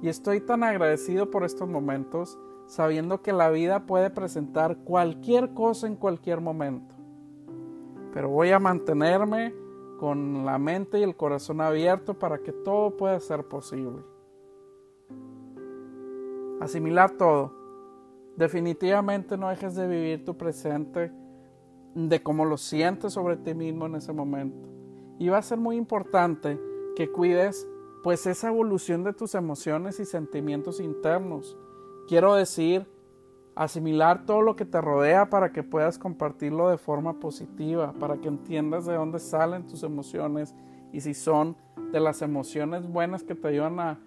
Y 0.00 0.08
estoy 0.08 0.40
tan 0.40 0.64
agradecido 0.64 1.30
por 1.30 1.44
estos 1.44 1.68
momentos, 1.68 2.38
sabiendo 2.66 3.22
que 3.22 3.32
la 3.32 3.50
vida 3.50 3.86
puede 3.86 4.10
presentar 4.10 4.78
cualquier 4.78 5.54
cosa 5.54 5.86
en 5.86 5.96
cualquier 5.96 6.40
momento. 6.40 6.94
Pero 8.12 8.28
voy 8.28 8.50
a 8.50 8.58
mantenerme 8.58 9.54
con 9.98 10.44
la 10.44 10.58
mente 10.58 10.98
y 10.98 11.02
el 11.02 11.16
corazón 11.16 11.60
abierto 11.60 12.14
para 12.14 12.38
que 12.38 12.52
todo 12.52 12.96
pueda 12.96 13.18
ser 13.20 13.44
posible. 13.44 14.02
Asimilar 16.60 17.12
todo. 17.12 17.52
Definitivamente 18.36 19.36
no 19.36 19.48
dejes 19.48 19.74
de 19.74 19.86
vivir 19.86 20.24
tu 20.24 20.36
presente 20.36 21.12
de 21.94 22.22
cómo 22.22 22.44
lo 22.44 22.56
sientes 22.56 23.12
sobre 23.12 23.36
ti 23.36 23.54
mismo 23.54 23.86
en 23.86 23.96
ese 23.96 24.12
momento. 24.12 24.68
Y 25.18 25.28
va 25.28 25.38
a 25.38 25.42
ser 25.42 25.58
muy 25.58 25.76
importante 25.76 26.58
que 26.96 27.10
cuides 27.10 27.68
pues 28.02 28.26
esa 28.26 28.48
evolución 28.48 29.04
de 29.04 29.12
tus 29.12 29.34
emociones 29.34 30.00
y 30.00 30.04
sentimientos 30.04 30.80
internos. 30.80 31.56
Quiero 32.08 32.34
decir, 32.34 32.86
asimilar 33.54 34.26
todo 34.26 34.42
lo 34.42 34.56
que 34.56 34.64
te 34.64 34.80
rodea 34.80 35.30
para 35.30 35.52
que 35.52 35.62
puedas 35.62 35.98
compartirlo 35.98 36.68
de 36.68 36.78
forma 36.78 37.20
positiva, 37.20 37.92
para 37.92 38.16
que 38.16 38.28
entiendas 38.28 38.86
de 38.86 38.94
dónde 38.94 39.18
salen 39.18 39.66
tus 39.66 39.82
emociones 39.82 40.54
y 40.92 41.00
si 41.00 41.14
son 41.14 41.56
de 41.92 42.00
las 42.00 42.22
emociones 42.22 42.86
buenas 42.86 43.22
que 43.22 43.34
te 43.34 43.48
ayudan 43.48 43.78
a, 43.80 43.98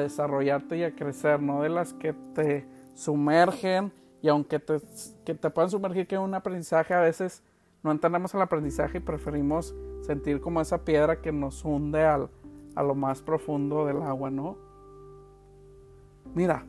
desarrollarte 0.00 0.78
y 0.78 0.82
a 0.82 0.96
crecer, 0.96 1.40
no 1.40 1.62
de 1.62 1.68
las 1.68 1.94
que 1.94 2.12
te 2.34 2.66
sumergen 2.94 3.92
y 4.20 4.26
aunque 4.26 4.58
te, 4.58 4.80
que 5.24 5.32
te 5.36 5.48
puedan 5.48 5.70
sumergir 5.70 6.08
que 6.08 6.18
un 6.18 6.34
aprendizaje 6.34 6.92
a 6.92 6.98
veces 6.98 7.44
no 7.84 7.92
entendemos 7.92 8.34
el 8.34 8.40
aprendizaje 8.40 8.98
y 8.98 9.00
preferimos 9.00 9.76
sentir 10.00 10.40
como 10.40 10.60
esa 10.60 10.84
piedra 10.84 11.20
que 11.20 11.30
nos 11.30 11.64
hunde 11.64 12.04
al, 12.04 12.28
a 12.76 12.82
lo 12.82 12.94
más 12.94 13.22
profundo 13.22 13.86
del 13.86 14.02
agua, 14.02 14.30
¿no? 14.30 14.56
Mira, 16.34 16.66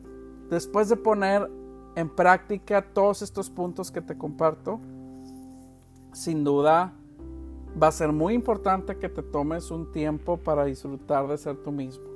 después 0.50 0.88
de 0.88 0.96
poner 0.96 1.48
en 1.94 2.08
práctica 2.08 2.82
todos 2.82 3.22
estos 3.22 3.50
puntos 3.50 3.90
que 3.90 4.00
te 4.00 4.16
comparto, 4.16 4.80
sin 6.12 6.42
duda 6.42 6.94
va 7.80 7.88
a 7.88 7.92
ser 7.92 8.12
muy 8.12 8.34
importante 8.34 8.96
que 8.96 9.08
te 9.08 9.22
tomes 9.22 9.70
un 9.70 9.92
tiempo 9.92 10.38
para 10.38 10.64
disfrutar 10.64 11.28
de 11.28 11.36
ser 11.36 11.56
tú 11.56 11.70
mismo. 11.70 12.06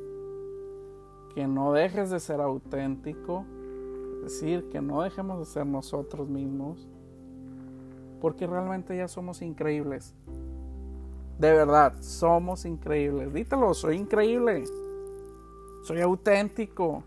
Que 1.35 1.47
no 1.47 1.73
dejes 1.73 2.11
de 2.11 2.21
ser 2.21 2.41
auténtico, 2.41 3.45
es 4.25 4.41
decir, 4.41 4.69
que 4.71 4.81
no 4.81 5.03
dejemos 5.03 5.39
de 5.39 5.45
ser 5.45 5.67
nosotros 5.67 6.29
mismos, 6.29 6.89
porque 8.21 8.47
realmente 8.47 8.97
ya 8.97 9.09
somos 9.09 9.43
increíbles. 9.43 10.15
De 11.43 11.53
verdad, 11.53 11.95
somos 11.99 12.65
increíbles. 12.65 13.35
Dítelo, 13.35 13.75
soy 13.75 13.97
increíble. 13.97 14.65
Soy 15.83 16.01
auténtico. 16.01 17.03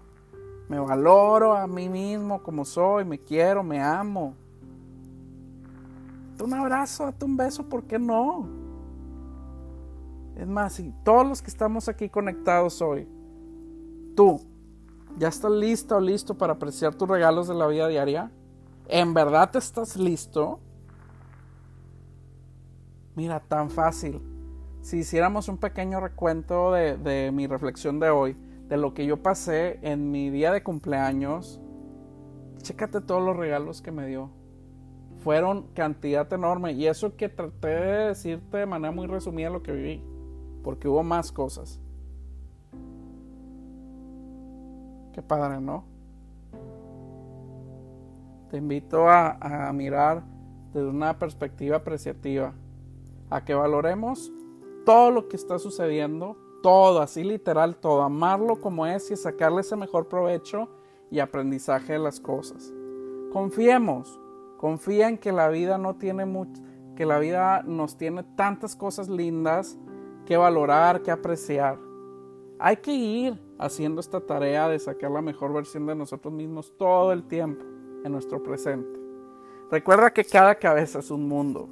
Me 0.68 0.78
valoro 0.78 1.54
a 1.54 1.66
mí 1.68 1.88
mismo 1.88 2.44
como 2.44 2.66
soy, 2.66 3.06
me 3.06 3.18
quiero, 3.18 3.64
me 3.64 3.82
amo. 3.82 4.36
Date 6.32 6.44
un 6.44 6.54
abrazo, 6.54 7.06
date 7.06 7.24
un 7.24 7.38
beso, 7.38 7.64
¿por 7.64 7.84
qué 7.84 7.98
no? 7.98 8.46
Es 10.36 10.48
más, 10.48 10.74
si 10.74 10.94
todos 11.06 11.26
los 11.26 11.42
que 11.42 11.50
estamos 11.50 11.88
aquí 11.88 12.10
conectados 12.10 12.82
hoy, 12.82 13.08
tú, 14.18 14.42
¿ya 15.18 15.30
estás 15.30 15.52
lista 15.52 15.96
o 15.96 16.02
listo 16.02 16.38
para 16.38 16.52
apreciar 16.52 16.94
tus 16.94 17.08
regalos 17.08 17.48
de 17.48 17.54
la 17.56 17.68
vida 17.68 17.88
diaria? 17.88 18.30
¿En 18.90 19.14
verdad 19.14 19.56
estás 19.56 19.96
listo? 19.96 20.60
Mira, 23.16 23.39
tan 23.39 23.70
fácil. 23.70 24.22
Si 24.82 24.97
hiciéramos 24.97 25.47
un 25.47 25.57
pequeño 25.57 25.99
recuento 25.99 26.72
de, 26.72 26.97
de 26.97 27.32
mi 27.32 27.47
reflexión 27.47 27.99
de 27.99 28.09
hoy, 28.09 28.36
de 28.68 28.78
lo 28.78 28.93
que 28.93 29.05
yo 29.05 29.22
pasé 29.22 29.80
en 29.82 30.11
mi 30.11 30.30
día 30.30 30.51
de 30.51 30.63
cumpleaños, 30.63 31.61
chécate 32.61 33.01
todos 33.01 33.24
los 33.24 33.38
regalos 33.38 33.82
que 33.82 33.91
me 33.91 34.07
dio. 34.07 34.30
Fueron 35.20 35.68
cantidad 35.74 36.32
enorme. 36.34 36.74
Y 36.74 36.88
eso 36.88 37.16
que 37.16 37.30
traté 37.30 37.68
de 37.68 38.07
decirte 38.07 38.57
de 38.57 38.66
manera 38.66 38.91
muy 38.91 39.07
resumida 39.07 39.49
lo 39.49 39.63
que 39.63 39.72
viví. 39.72 40.03
Porque 40.63 40.88
hubo 40.88 41.03
más 41.03 41.32
cosas. 41.32 41.80
Qué 45.13 45.22
padre, 45.22 45.61
¿no? 45.61 45.86
Te 48.49 48.57
invito 48.57 49.07
a, 49.07 49.68
a 49.70 49.74
mirar 49.74 50.24
desde 50.74 50.89
una 50.89 51.18
perspectiva 51.18 51.78
apreciativa. 51.78 52.53
A 53.30 53.43
que 53.43 53.53
valoremos 53.53 54.32
todo 54.86 55.11
lo 55.11 55.28
que 55.28 55.36
está 55.36 55.59
sucediendo 55.59 56.38
todo, 56.65 56.99
así 56.99 57.23
literal, 57.23 57.76
todo, 57.76 58.01
amarlo 58.01 58.59
como 58.59 58.88
es 58.88 59.11
y 59.11 59.15
sacarle 59.15 59.61
ese 59.61 59.76
mejor 59.76 60.07
provecho 60.07 60.67
y 61.11 61.19
aprendizaje 61.19 61.93
de 61.93 61.99
las 61.99 62.19
cosas. 62.19 62.73
Confiemos, 63.32 64.19
confía 64.57 65.07
en 65.07 65.19
que 65.19 65.32
la 65.32 65.47
vida 65.49 65.78
no 65.78 65.97
tiene 65.97 66.26
mucho, 66.26 66.63
que 66.95 67.05
la 67.05 67.19
vida 67.19 67.61
nos 67.67 67.97
tiene 67.97 68.23
tantas 68.36 68.76
cosas 68.76 69.09
lindas 69.09 69.78
que 70.26 70.38
valorar, 70.38 71.03
que 71.03 71.11
apreciar. 71.11 71.78
Hay 72.57 72.78
que 72.78 72.93
ir 72.95 73.39
haciendo 73.59 74.01
esta 74.01 74.19
tarea 74.19 74.67
de 74.67 74.80
sacar 74.80 75.11
la 75.11 75.21
mejor 75.21 75.53
versión 75.53 75.86
de 75.86 75.93
nosotros 75.93 76.34
mismos 76.34 76.73
todo 76.80 77.11
el 77.11 77.28
tiempo 77.28 77.63
en 78.03 78.11
nuestro 78.11 78.41
presente. 78.41 78.99
Recuerda 79.69 80.11
que 80.11 80.26
cada 80.26 80.55
cabeza 80.55 80.97
es 80.97 81.11
un 81.11 81.28
mundo 81.28 81.69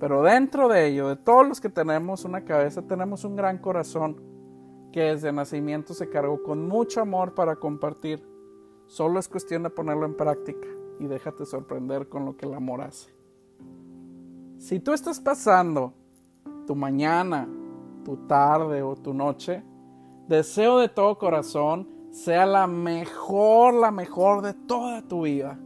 pero 0.00 0.22
dentro 0.22 0.66
de 0.68 0.86
ello, 0.86 1.08
de 1.08 1.16
todos 1.16 1.46
los 1.46 1.60
que 1.60 1.68
tenemos 1.68 2.24
una 2.24 2.42
cabeza, 2.42 2.80
tenemos 2.80 3.22
un 3.24 3.36
gran 3.36 3.58
corazón 3.58 4.16
que 4.92 5.02
desde 5.02 5.30
nacimiento 5.30 5.92
se 5.92 6.08
cargó 6.08 6.42
con 6.42 6.66
mucho 6.66 7.02
amor 7.02 7.34
para 7.34 7.56
compartir. 7.56 8.26
Solo 8.86 9.20
es 9.20 9.28
cuestión 9.28 9.62
de 9.62 9.68
ponerlo 9.68 10.06
en 10.06 10.16
práctica 10.16 10.66
y 10.98 11.06
déjate 11.06 11.44
sorprender 11.44 12.08
con 12.08 12.24
lo 12.24 12.34
que 12.34 12.46
el 12.46 12.54
amor 12.54 12.80
hace. 12.80 13.14
Si 14.56 14.80
tú 14.80 14.94
estás 14.94 15.20
pasando 15.20 15.92
tu 16.66 16.74
mañana, 16.74 17.46
tu 18.02 18.16
tarde 18.26 18.82
o 18.82 18.96
tu 18.96 19.12
noche, 19.12 19.62
deseo 20.28 20.78
de 20.78 20.88
todo 20.88 21.18
corazón 21.18 21.86
sea 22.10 22.46
la 22.46 22.66
mejor, 22.66 23.74
la 23.74 23.90
mejor 23.90 24.40
de 24.40 24.54
toda 24.54 25.02
tu 25.02 25.22
vida. 25.22 25.58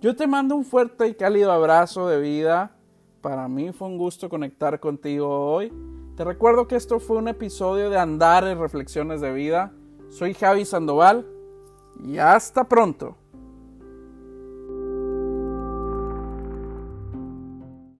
Yo 0.00 0.16
te 0.16 0.26
mando 0.26 0.56
un 0.56 0.64
fuerte 0.64 1.06
y 1.06 1.14
cálido 1.14 1.52
abrazo 1.52 2.08
de 2.08 2.20
vida 2.20 2.75
para 3.26 3.48
mí 3.48 3.72
fue 3.72 3.88
un 3.88 3.98
gusto 3.98 4.28
conectar 4.28 4.78
contigo 4.78 5.52
hoy. 5.52 5.72
Te 6.16 6.22
recuerdo 6.22 6.68
que 6.68 6.76
esto 6.76 7.00
fue 7.00 7.16
un 7.16 7.26
episodio 7.26 7.90
de 7.90 7.98
Andar 7.98 8.46
en 8.46 8.60
Reflexiones 8.60 9.20
de 9.20 9.32
Vida. 9.32 9.72
Soy 10.10 10.32
Javi 10.32 10.64
Sandoval 10.64 11.26
y 12.04 12.18
hasta 12.18 12.68
pronto. 12.68 13.16